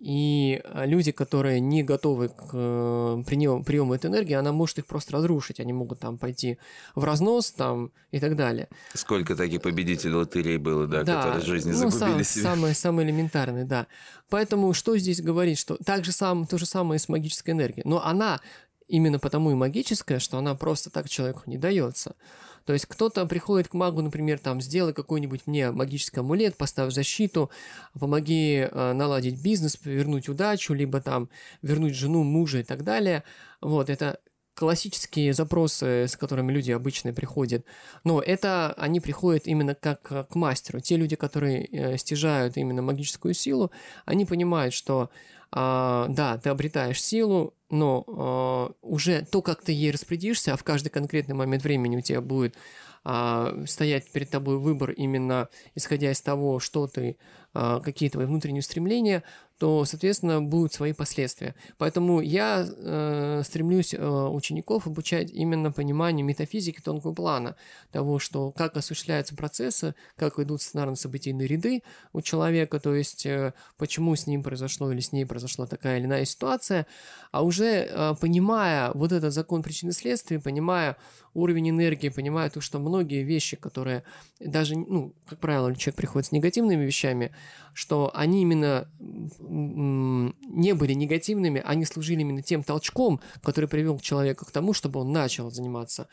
и 0.00 0.62
а, 0.64 0.86
люди, 0.86 1.12
которые 1.12 1.60
не 1.60 1.82
готовы 1.82 2.30
к 2.30 2.50
э, 2.54 3.22
приему, 3.26 3.62
приему 3.62 3.92
этой 3.92 4.06
энергии, 4.06 4.32
она 4.32 4.50
может 4.50 4.78
их 4.78 4.86
просто 4.86 5.12
разрушить. 5.12 5.60
Они 5.60 5.74
могут 5.74 6.00
там 6.00 6.16
пойти 6.16 6.56
в 6.94 7.04
разнос 7.04 7.50
там 7.50 7.92
и 8.10 8.18
так 8.18 8.34
далее. 8.34 8.68
Сколько 8.94 9.36
таких 9.36 9.60
победителей 9.60 10.14
лотерей 10.14 10.56
было, 10.56 10.86
да, 10.86 11.00
которые 11.04 11.40
в 11.42 11.44
жизни 11.44 11.72
ну, 11.72 11.90
загубили 11.90 12.22
сам- 12.22 12.24
себя. 12.24 12.42
Самое, 12.54 12.74
самое 12.74 13.08
элементарное, 13.08 13.66
да. 13.66 13.88
Поэтому 14.30 14.72
что 14.72 14.96
здесь 14.96 15.20
говорить, 15.20 15.58
что 15.58 15.76
так 15.84 16.06
же 16.06 16.12
сам, 16.12 16.46
то 16.46 16.56
же 16.56 16.64
самое 16.64 16.96
и 16.96 16.98
с 16.98 17.10
магической 17.10 17.52
энергией. 17.52 17.82
Но 17.86 18.02
она 18.02 18.40
именно 18.88 19.18
потому 19.18 19.50
и 19.50 19.54
магическая, 19.54 20.18
что 20.18 20.38
она 20.38 20.54
просто 20.54 20.88
так 20.88 21.10
человеку 21.10 21.42
не 21.44 21.58
дается. 21.58 22.16
То 22.64 22.72
есть 22.72 22.86
кто-то 22.86 23.26
приходит 23.26 23.68
к 23.68 23.74
магу, 23.74 24.02
например, 24.02 24.38
там, 24.38 24.60
сделай 24.60 24.92
какой-нибудь 24.92 25.46
мне 25.46 25.70
магический 25.70 26.20
амулет, 26.20 26.56
поставь 26.56 26.92
защиту, 26.92 27.50
помоги 27.98 28.68
э, 28.70 28.92
наладить 28.92 29.42
бизнес, 29.42 29.78
вернуть 29.84 30.28
удачу, 30.28 30.74
либо 30.74 31.00
там 31.00 31.28
вернуть 31.62 31.94
жену, 31.94 32.22
мужа 32.22 32.58
и 32.58 32.62
так 32.62 32.84
далее. 32.84 33.24
Вот, 33.60 33.90
это 33.90 34.18
классические 34.54 35.32
запросы, 35.32 36.06
с 36.06 36.16
которыми 36.16 36.52
люди 36.52 36.70
обычно 36.70 37.14
приходят. 37.14 37.64
Но 38.04 38.20
это 38.20 38.74
они 38.74 39.00
приходят 39.00 39.46
именно 39.46 39.74
как 39.74 40.12
э, 40.12 40.24
к 40.24 40.34
мастеру. 40.34 40.80
Те 40.80 40.96
люди, 40.96 41.16
которые 41.16 41.64
э, 41.64 41.96
стяжают 41.96 42.56
именно 42.56 42.82
магическую 42.82 43.32
силу, 43.32 43.70
они 44.04 44.26
понимают, 44.26 44.74
что 44.74 45.08
а, 45.52 46.06
да, 46.08 46.38
ты 46.38 46.50
обретаешь 46.50 47.02
силу, 47.02 47.54
но 47.70 48.04
а, 48.06 48.72
уже 48.82 49.26
то, 49.30 49.42
как 49.42 49.62
ты 49.62 49.72
ей 49.72 49.90
распорядишься, 49.90 50.52
а 50.52 50.56
в 50.56 50.64
каждый 50.64 50.90
конкретный 50.90 51.34
момент 51.34 51.64
времени 51.64 51.96
у 51.96 52.00
тебя 52.00 52.20
будет 52.20 52.56
а, 53.04 53.54
стоять 53.66 54.10
перед 54.12 54.30
тобой 54.30 54.58
выбор 54.58 54.90
именно 54.90 55.48
исходя 55.74 56.12
из 56.12 56.20
того, 56.20 56.60
что 56.60 56.86
ты, 56.86 57.16
какие 57.52 58.08
твои 58.08 58.26
внутренние 58.26 58.60
устремления, 58.60 59.24
то, 59.60 59.84
соответственно, 59.84 60.40
будут 60.40 60.72
свои 60.72 60.94
последствия. 60.94 61.54
Поэтому 61.76 62.22
я 62.22 62.66
э, 62.66 63.42
стремлюсь 63.44 63.92
э, 63.92 63.98
учеников 64.00 64.86
обучать 64.86 65.30
именно 65.30 65.70
пониманию 65.70 66.24
метафизики 66.24 66.80
тонкого 66.80 67.12
плана, 67.12 67.56
того, 67.92 68.18
что 68.18 68.52
как 68.52 68.78
осуществляются 68.78 69.36
процессы, 69.36 69.94
как 70.16 70.38
идут 70.38 70.62
сценарно-событийные 70.62 71.46
ряды 71.46 71.82
у 72.14 72.22
человека, 72.22 72.80
то 72.80 72.94
есть 72.94 73.26
э, 73.26 73.52
почему 73.76 74.16
с 74.16 74.26
ним 74.26 74.42
произошло 74.42 74.90
или 74.92 75.00
с 75.00 75.12
ней 75.12 75.26
произошла 75.26 75.66
такая 75.66 75.98
или 75.98 76.06
иная 76.06 76.24
ситуация, 76.24 76.86
а 77.30 77.44
уже 77.44 77.86
э, 77.86 78.14
понимая 78.18 78.92
вот 78.94 79.12
этот 79.12 79.34
закон 79.34 79.62
причины 79.62 79.92
следствия, 79.92 80.40
понимая 80.40 80.96
уровень 81.34 81.68
энергии, 81.68 82.08
понимая 82.08 82.48
то, 82.48 82.62
что 82.62 82.78
многие 82.78 83.22
вещи, 83.24 83.56
которые 83.56 84.04
даже, 84.40 84.74
ну, 84.74 85.14
как 85.28 85.38
правило, 85.38 85.74
человек 85.76 85.96
приходит 85.96 86.28
с 86.28 86.32
негативными 86.32 86.84
вещами, 86.84 87.30
что 87.72 88.10
они 88.14 88.42
именно 88.42 88.88
не 88.98 90.74
были 90.74 90.92
негативными, 90.92 91.62
они 91.64 91.84
служили 91.84 92.20
именно 92.20 92.42
тем 92.42 92.62
толчком, 92.62 93.20
который 93.42 93.68
привел 93.68 93.98
человека 93.98 94.44
к 94.44 94.50
тому, 94.50 94.72
чтобы 94.72 95.00
он 95.00 95.12
начал 95.12 95.50
заниматься 95.50 96.08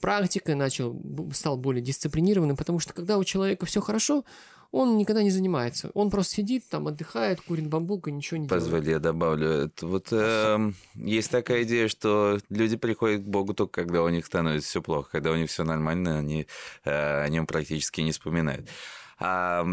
практикой, 0.00 0.56
начал, 0.56 1.00
стал 1.32 1.56
более 1.56 1.82
дисциплинированным, 1.82 2.56
потому 2.56 2.80
что 2.80 2.92
когда 2.92 3.18
у 3.18 3.24
человека 3.24 3.66
все 3.66 3.80
хорошо, 3.80 4.24
он 4.72 4.96
никогда 4.96 5.22
не 5.22 5.30
занимается. 5.30 5.90
Он 5.92 6.10
просто 6.10 6.36
сидит 6.36 6.64
там, 6.68 6.88
отдыхает, 6.88 7.42
курит 7.42 7.68
бамбук 7.68 8.08
и 8.08 8.12
ничего 8.12 8.38
не 8.38 8.48
делает. 8.48 8.64
Позволь, 8.64 8.88
я 8.88 8.98
добавлю. 8.98 9.48
Это 9.48 9.86
вот 9.86 10.08
эм, 10.10 10.74
есть 10.94 11.30
такая 11.30 11.64
идея, 11.64 11.88
что 11.88 12.38
люди 12.48 12.76
приходят 12.76 13.22
к 13.22 13.26
Богу 13.26 13.52
только 13.52 13.82
когда 13.82 14.02
у 14.02 14.08
них 14.08 14.24
становится 14.24 14.68
все 14.68 14.82
плохо, 14.82 15.10
когда 15.12 15.30
у 15.30 15.36
них 15.36 15.50
все 15.50 15.62
нормально, 15.62 16.18
они 16.18 16.46
э, 16.84 17.22
о 17.22 17.28
нем 17.28 17.46
практически 17.46 18.00
не 18.00 18.12
вспоминают. 18.12 18.66
А 19.18 19.66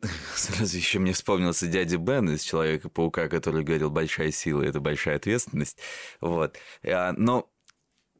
сразу 0.34 0.76
еще 0.76 0.98
мне 0.98 1.12
вспомнился 1.12 1.66
дядя 1.66 1.98
Бен 1.98 2.30
из 2.30 2.42
Человека-паука, 2.42 3.28
который 3.28 3.64
говорил: 3.64 3.90
большая 3.90 4.30
сила 4.30 4.62
это 4.62 4.80
большая 4.80 5.16
ответственность. 5.16 5.78
Вот. 6.20 6.56
А, 6.84 7.12
Но 7.16 7.50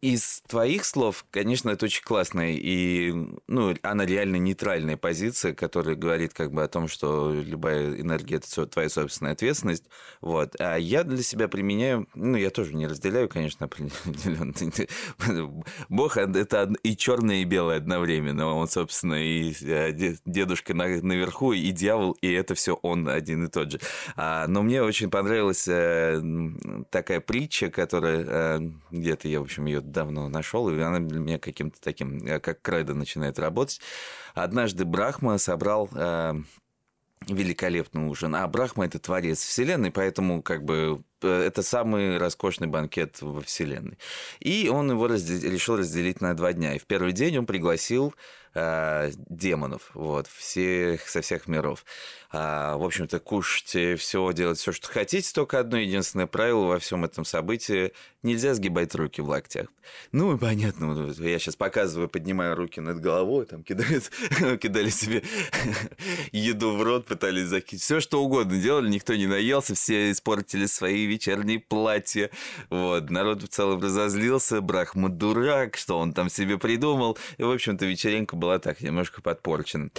из 0.01 0.43
твоих 0.47 0.85
слов, 0.85 1.25
конечно, 1.31 1.71
это 1.71 1.87
очень 1.87 2.03
классная 2.03 2.53
и, 2.53 3.13
ну, 3.47 3.75
она 3.83 4.07
реально 4.07 4.37
нейтральная 4.37 4.97
позиция, 4.97 5.55
которая 5.55 5.97
говорит 5.97 6.35
как 6.35 6.53
бы 6.53 6.63
о 6.63 6.69
том, 6.69 6.89
что 6.89 7.33
любая 7.33 8.01
энергия– 8.01 8.37
это 8.37 8.67
твоя 8.67 8.89
собственная 8.89 9.33
ответственность, 9.33 9.85
вот. 10.21 10.55
А 10.61 10.77
я 10.77 11.05
для 11.05 11.23
себя 11.23 11.49
применяю, 11.49 12.09
ну, 12.15 12.37
я 12.37 12.51
тоже 12.51 12.75
не 12.75 12.87
разделяю, 12.87 13.29
конечно, 13.29 13.67
определенно. 13.67 14.55
Бог– 15.89 16.17
это 16.17 16.73
и 16.83 16.97
черное, 16.97 17.37
и 17.37 17.45
белое 17.45 17.79
одновременно. 17.79 18.55
Он, 18.55 18.69
собственно, 18.69 19.15
и 19.15 19.53
э, 19.63 20.17
дедушка 20.25 20.75
наверху, 20.75 21.53
и 21.53 21.71
дьявол, 21.71 22.13
и 22.21 22.31
это 22.33 22.55
все 22.55 22.75
он 22.75 23.09
один 23.09 23.47
и 23.47 23.49
тот 23.49 23.73
же. 23.73 23.81
А, 24.17 24.47
но 24.47 24.63
мне 24.63 24.83
очень 24.83 25.11
понравилась 25.11 25.67
э, 25.69 26.23
такая 26.91 27.21
притча, 27.21 27.71
которая 27.71 28.25
э, 28.27 28.61
где-то 28.91 29.29
я, 29.29 29.41
в 29.41 29.45
общем, 29.45 29.67
ее 29.67 29.81
давно 29.92 30.29
нашел, 30.29 30.68
и 30.68 30.79
она 30.81 31.01
для 31.01 31.20
меня 31.20 31.38
каким-то 31.38 31.81
таким, 31.81 32.18
э, 32.27 32.40
как 32.40 32.62
кредо 32.62 32.94
начинает 32.94 33.38
работать. 33.38 33.81
Однажды 34.35 34.85
Брахма 34.85 35.38
собрал 35.38 35.88
э, 35.94 36.35
великолепный 37.27 38.07
ужин. 38.07 38.35
А 38.35 38.46
Брахма 38.46 38.87
это 38.87 38.98
творец 38.98 39.40
Вселенной, 39.40 39.90
поэтому 39.90 40.42
как 40.42 40.64
бы 40.64 41.03
это 41.22 41.62
самый 41.62 42.18
роскошный 42.18 42.68
банкет 42.68 43.20
во 43.20 43.40
Вселенной. 43.40 43.98
И 44.40 44.68
он 44.68 44.90
его 44.90 45.07
раздел... 45.09 45.50
решил 45.50 45.76
разделить 45.76 46.20
на 46.20 46.35
два 46.35 46.52
дня. 46.52 46.74
И 46.74 46.78
в 46.78 46.87
первый 46.87 47.12
день 47.12 47.38
он 47.38 47.46
пригласил 47.46 48.14
э, 48.54 49.11
демонов, 49.28 49.90
вот, 49.94 50.26
всех, 50.26 51.09
со 51.09 51.20
всех 51.20 51.48
миров. 51.48 51.85
А, 52.31 52.76
в 52.76 52.85
общем-то, 52.85 53.20
кушайте 53.20 53.96
все, 53.96 54.33
делать 54.33 54.59
все, 54.59 54.72
что 54.72 54.88
хотите, 54.88 55.33
только 55.33 55.59
одно 55.59 55.78
единственное 55.78 56.26
правило 56.26 56.66
во 56.66 56.78
всем 56.78 57.04
этом 57.04 57.24
событии– 57.24 57.92
нельзя 58.22 58.54
сгибать 58.54 58.94
руки 58.94 59.20
в 59.20 59.28
локтях. 59.28 59.68
Ну, 60.12 60.37
понятно, 60.38 61.12
я 61.18 61.38
сейчас 61.38 61.57
показываю, 61.57 62.09
поднимаю 62.09 62.57
руки 62.57 62.81
над 62.81 63.00
головой, 63.00 63.46
там 63.46 63.62
кидают, 63.62 64.11
кидали 64.61 64.90
себе 64.90 65.22
еду 66.33 66.76
в 66.76 66.83
рот, 66.83 67.07
пытались 67.07 67.46
закинуть. 67.46 67.83
Все, 67.83 68.00
что 68.00 68.22
угодно 68.22 68.61
делали, 68.61 68.88
никто 68.88 69.14
не 69.14 69.26
наелся, 69.26 69.74
все 69.74 70.11
испортили 70.11 70.66
свои 70.66 71.07
вечерние 71.09 71.59
платья. 71.59 72.31
Вот, 72.71 73.11
народ 73.11 73.42
в 73.42 73.49
целом 73.49 73.81
разозлился, 73.81 74.61
Брахма 74.61 75.09
дурак, 75.09 75.77
что 75.77 75.99
он 75.99 76.12
там 76.12 76.29
себе 76.29 76.59
придумал. 76.59 77.18
И, 77.38 77.42
в 77.42 77.51
общем-то, 77.51 77.85
вечеринка 77.87 78.37
была 78.37 78.59
так, 78.59 78.81
немножко 78.81 79.23
подпорчена. 79.23 79.90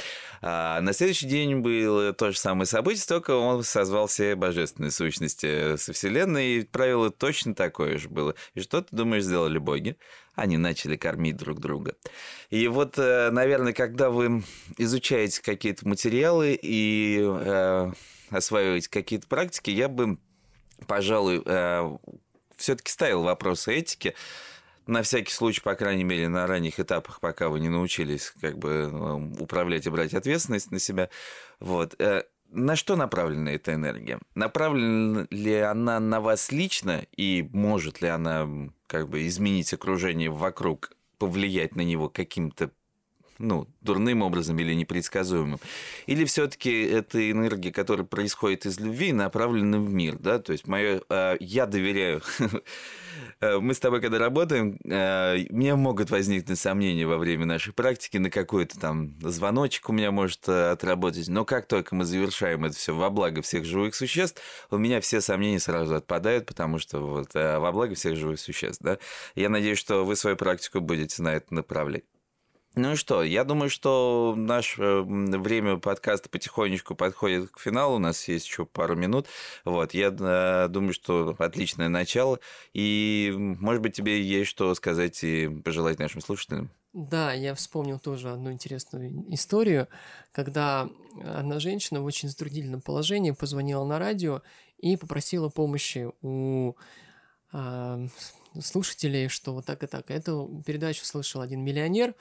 А 0.42 0.80
на 0.82 0.94
следующий 0.94 1.28
день 1.28 1.58
было 1.58 2.14
то 2.14 2.32
же 2.32 2.38
самое 2.38 2.66
событие, 2.66 3.06
только 3.08 3.32
он 3.32 3.64
созвал 3.64 4.08
все 4.08 4.36
божественные 4.36 4.92
сущности 4.92 5.76
со 5.78 5.94
Вселенной, 5.94 6.58
и 6.58 6.64
правило 6.64 7.10
точно 7.10 7.56
такое 7.56 7.98
же 7.98 8.10
было. 8.10 8.36
И 8.54 8.62
что 8.62 8.82
ты 8.82 8.96
думаешь, 8.96 9.24
сделали 9.24 9.58
боги? 9.58 9.98
Они 10.36 10.58
начали 10.58 10.96
кормить 10.96 11.36
друг 11.36 11.60
друга. 11.60 11.96
И 12.50 12.68
вот, 12.68 12.98
э, 12.98 13.30
наверное, 13.32 13.74
когда 13.74 14.10
вы 14.10 14.44
изучаете 14.78 15.42
какие-то 15.42 15.88
материалы 15.88 16.58
и 16.62 17.20
э, 17.22 17.92
осваиваете 18.30 18.90
какие-то 18.90 19.28
практики, 19.28 19.70
я 19.70 19.90
бы, 19.90 20.18
пожалуй, 20.88 21.42
э, 21.46 21.98
все-таки 22.56 22.92
ставил 22.92 23.24
вопросы 23.24 23.74
этики 23.74 24.16
на 24.88 25.04
всякий 25.04 25.32
случай, 25.32 25.62
по 25.62 25.76
крайней 25.76 26.04
мере, 26.04 26.28
на 26.30 26.48
ранних 26.48 26.80
этапах, 26.80 27.20
пока 27.20 27.50
вы 27.50 27.60
не 27.60 27.70
научились 27.70 28.34
как 28.42 28.58
бы 28.58 28.90
э, 28.92 29.42
управлять 29.42 29.86
и 29.86 29.90
брать 29.90 30.14
ответственность 30.14 30.72
на 30.72 30.80
себя. 30.80 31.10
Вот. 31.60 31.96
Э, 32.00 32.24
на 32.52 32.76
что 32.76 32.96
направлена 32.96 33.52
эта 33.52 33.76
энергия? 33.76 34.20
Направлена 34.34 35.28
ли 35.30 35.56
она 35.56 36.00
на 36.00 36.20
вас 36.20 36.52
лично 36.52 37.06
и 37.16 37.48
может 37.54 38.02
ли 38.02 38.08
она 38.08 38.50
как 38.88 39.08
бы 39.08 39.28
изменить 39.28 39.72
окружение 39.74 40.32
вокруг, 40.32 40.92
повлиять 41.20 41.76
на 41.76 41.82
него 41.82 42.10
каким-то 42.10 42.72
ну, 43.40 43.68
дурным 43.82 44.22
образом 44.22 44.60
или 44.60 44.74
непредсказуемым? 44.74 45.60
Или 46.06 46.26
все-таки 46.26 46.84
это 46.84 47.32
энергия, 47.32 47.72
которая 47.72 48.06
происходит 48.06 48.66
из 48.66 48.80
любви, 48.80 49.12
направлена 49.12 49.80
в 49.80 49.90
мир, 49.90 50.18
да? 50.20 50.40
То 50.40 50.52
есть 50.52 50.68
мое, 50.68 51.02
э, 51.10 51.38
я 51.40 51.66
доверяю 51.66 52.22
Э, 53.42 53.60
мы 53.60 53.74
с 53.74 53.80
тобой, 53.80 54.02
когда 54.02 54.20
работаем, 54.20 54.78
э, 54.84 55.46
мне 55.50 55.76
могут 55.76 56.10
возникнуть 56.10 56.60
сомнения 56.60 57.06
во 57.08 57.18
время 57.18 57.46
нашей 57.46 57.74
практики 57.74 58.18
на 58.18 58.30
какой-то 58.30 58.80
там 58.80 59.16
звоночек 59.22 59.90
у 59.90 59.94
меня 59.94 60.12
может 60.12 60.48
э, 60.50 60.72
отработать. 60.72 61.28
Но 61.28 61.46
как 61.46 61.68
только 61.68 61.96
мы 61.96 62.06
завершаем 62.06 62.66
это 62.66 62.76
все 62.76 62.94
во 62.94 63.10
благо 63.10 63.42
всех 63.42 63.66
живых 63.66 63.96
существ, 63.96 64.42
у 64.72 64.78
меня 64.78 65.00
все 65.02 65.22
сомнения 65.22 65.60
сразу 65.60 65.96
отпадают, 65.96 66.46
потому 66.46 66.80
что 66.80 67.00
вот 67.00 67.34
во 67.34 67.72
благо 67.72 67.96
всех 67.96 68.16
живых 68.16 68.40
существ, 68.40 68.82
да. 68.82 68.98
Я 69.36 69.50
надеюсь, 69.50 69.80
что 69.80 70.06
вы 70.06 70.16
свою 70.16 70.36
практику 70.36 70.82
будете 70.82 71.22
на 71.22 71.34
это 71.36 71.54
направлять. 71.54 72.04
Ну 72.76 72.94
и 72.94 72.96
что, 72.96 73.24
я 73.24 73.44
думаю, 73.44 73.70
что 73.70 74.36
наше 74.38 75.02
время 75.02 75.78
подкаста 75.78 76.30
потихонечку 76.30 76.96
подходит 76.96 77.50
к 77.50 77.60
финалу, 77.60 77.96
у 77.96 78.00
нас 78.00 78.28
есть 78.28 78.46
еще 78.48 78.66
пару 78.66 78.96
минут. 78.96 79.28
Вот, 79.66 79.94
я 79.94 80.16
э, 80.18 80.68
думаю, 80.70 80.94
что 80.94 81.36
отличное 81.40 81.90
начало, 81.90 82.40
и, 82.74 83.34
может 83.36 83.82
быть, 83.82 83.96
тебе 83.96 84.22
есть 84.22 84.50
что 84.52 84.74
сказать 84.76 85.24
и 85.24 85.50
пожелать 85.50 85.98
нашим 85.98 86.22
слушателям. 86.22 86.70
Да, 86.94 87.34
я 87.34 87.54
вспомнил 87.54 88.00
тоже 88.00 88.32
одну 88.32 88.52
интересную 88.52 89.26
историю, 89.34 89.88
когда 90.32 90.90
одна 91.24 91.60
женщина 91.60 92.02
в 92.02 92.06
очень 92.06 92.30
затруднительном 92.30 92.82
положении 92.82 93.32
позвонила 93.32 93.84
на 93.86 94.00
радио 94.00 94.42
и 94.78 94.96
попросила 94.96 95.50
помощи 95.50 96.10
у 96.22 96.76
э, 97.52 98.08
слушателей, 98.60 99.28
что 99.28 99.54
вот 99.54 99.66
так 99.66 99.84
и 99.84 99.88
так. 99.88 100.10
Эту 100.10 100.64
передачу 100.66 101.06
слышал 101.06 101.42
один 101.42 101.64
миллионер, 101.64 102.16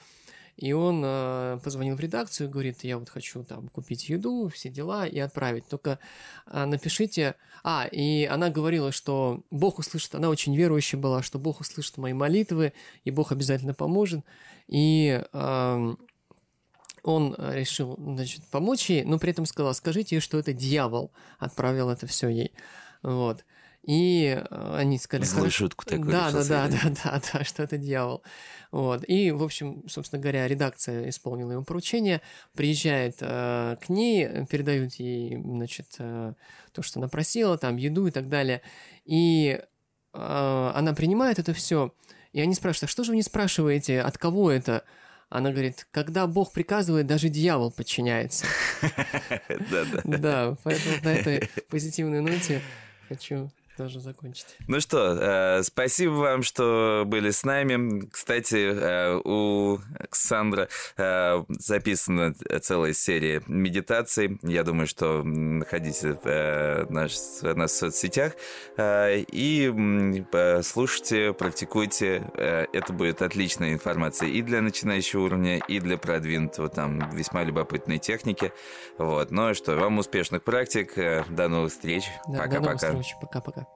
и 0.59 0.73
он 0.73 1.01
э, 1.05 1.59
позвонил 1.63 1.95
в 1.95 2.01
редакцию 2.01 2.47
и 2.47 2.51
говорит, 2.51 2.83
я 2.83 2.97
вот 2.97 3.07
хочу 3.07 3.45
там 3.45 3.69
купить 3.69 4.09
еду, 4.09 4.49
все 4.53 4.67
дела 4.67 5.07
и 5.07 5.17
отправить. 5.17 5.65
Только 5.67 5.99
э, 6.47 6.65
напишите... 6.65 7.35
А, 7.63 7.87
и 7.89 8.25
она 8.25 8.49
говорила, 8.49 8.91
что 8.91 9.43
Бог 9.51 9.79
услышит, 9.79 10.15
она 10.15 10.29
очень 10.29 10.55
верующая 10.55 10.99
была, 10.99 11.23
что 11.23 11.39
Бог 11.39 11.61
услышит 11.61 11.97
мои 11.97 12.13
молитвы, 12.13 12.73
и 13.05 13.11
Бог 13.11 13.31
обязательно 13.31 13.73
поможет. 13.73 14.25
И 14.67 15.23
э, 15.31 15.95
он 17.03 17.35
решил, 17.37 17.95
значит, 17.97 18.43
помочь 18.51 18.89
ей, 18.89 19.05
но 19.05 19.17
при 19.17 19.31
этом 19.31 19.45
сказал, 19.45 19.73
скажите 19.73 20.17
ей, 20.17 20.21
что 20.21 20.37
это 20.37 20.51
дьявол 20.51 21.11
отправил 21.37 21.89
это 21.89 22.05
все 22.05 22.27
ей. 22.27 22.51
Вот. 23.01 23.45
И 23.83 24.37
э, 24.37 24.75
они 24.75 24.97
сказали... 24.97 25.25
Злую 25.25 25.51
шутку 25.51 25.85
такую. 25.85 26.11
Да, 26.11 26.31
да, 26.31 26.43
да, 26.43 26.67
да, 26.67 26.93
да, 27.03 27.21
да, 27.33 27.43
что 27.43 27.63
это 27.63 27.77
дьявол. 27.77 28.23
Вот. 28.71 29.03
И, 29.07 29.31
в 29.31 29.41
общем, 29.41 29.87
собственно 29.87 30.21
говоря, 30.21 30.47
редакция 30.47 31.09
исполнила 31.09 31.53
ему 31.53 31.63
поручение, 31.63 32.21
приезжает 32.55 33.17
э, 33.21 33.77
к 33.81 33.89
ней, 33.89 34.45
передают 34.47 34.95
ей, 34.95 35.41
значит, 35.41 35.87
э, 35.97 36.33
то, 36.73 36.81
что 36.81 36.99
она 36.99 37.07
просила, 37.07 37.57
там, 37.57 37.77
еду 37.77 38.07
и 38.07 38.11
так 38.11 38.27
далее. 38.29 38.61
И 39.05 39.59
э, 40.13 40.71
она 40.75 40.93
принимает 40.93 41.39
это 41.39 41.53
все, 41.53 41.93
и 42.33 42.41
они 42.41 42.53
спрашивают, 42.53 42.89
а 42.89 42.91
что 42.91 43.03
же 43.03 43.11
вы 43.11 43.15
не 43.15 43.23
спрашиваете, 43.23 44.01
от 44.01 44.17
кого 44.17 44.51
это? 44.51 44.83
Она 45.29 45.51
говорит, 45.51 45.87
когда 45.91 46.25
Бог 46.27 46.51
приказывает, 46.51 47.05
даже 47.07 47.29
дьявол 47.29 47.71
подчиняется. 47.71 48.45
Да, 49.71 49.85
да. 49.85 50.17
Да, 50.17 50.57
поэтому 50.63 50.95
на 51.03 51.09
этой 51.09 51.49
позитивной 51.69 52.21
ноте 52.21 52.61
хочу 53.07 53.51
тоже 53.79 54.01
закончить. 54.01 54.57
Ну 54.67 54.81
что, 54.81 55.17
э, 55.17 55.63
спасибо 55.63 56.11
вам, 56.11 56.43
что 56.43 57.03
были 57.07 57.31
с 57.31 57.45
нами. 57.45 58.05
Кстати, 58.11 58.73
э, 58.73 59.21
у 59.23 59.79
Александра 59.97 60.67
э, 60.97 61.43
записана 61.47 62.33
целая 62.61 62.91
серия 62.91 63.41
медитаций. 63.47 64.37
Я 64.43 64.65
думаю, 64.65 64.85
что 64.85 65.23
находите 65.23 66.19
э, 66.25 66.87
наш, 66.89 67.13
нас 67.41 67.71
в 67.71 67.75
соцсетях 67.77 68.33
э, 68.75 69.21
и 69.31 69.73
э, 70.33 70.61
слушайте, 70.61 71.31
практикуйте. 71.31 72.29
Э, 72.33 72.65
это 72.73 72.91
будет 72.91 73.21
отличная 73.21 73.71
информация 73.71 74.27
и 74.27 74.41
для 74.41 74.61
начинающего 74.61 75.21
уровня, 75.21 75.59
и 75.69 75.79
для 75.79 75.97
продвинутого. 75.97 76.67
Там 76.67 77.09
весьма 77.11 77.45
любопытные 77.45 77.99
техники. 77.99 78.51
Вот. 78.97 79.31
Ну 79.31 79.51
и 79.51 79.53
что, 79.53 79.77
вам 79.77 79.99
успешных 79.99 80.43
практик. 80.43 80.97
Э, 80.97 81.23
до 81.29 81.47
новых 81.47 81.71
встреч. 81.71 82.03
Да, 82.27 82.39
Пока-пока. 82.39 82.75
До 82.75 82.87
новых 82.87 83.05
встреч. 83.05 83.15
Пока-пока. 83.21 83.68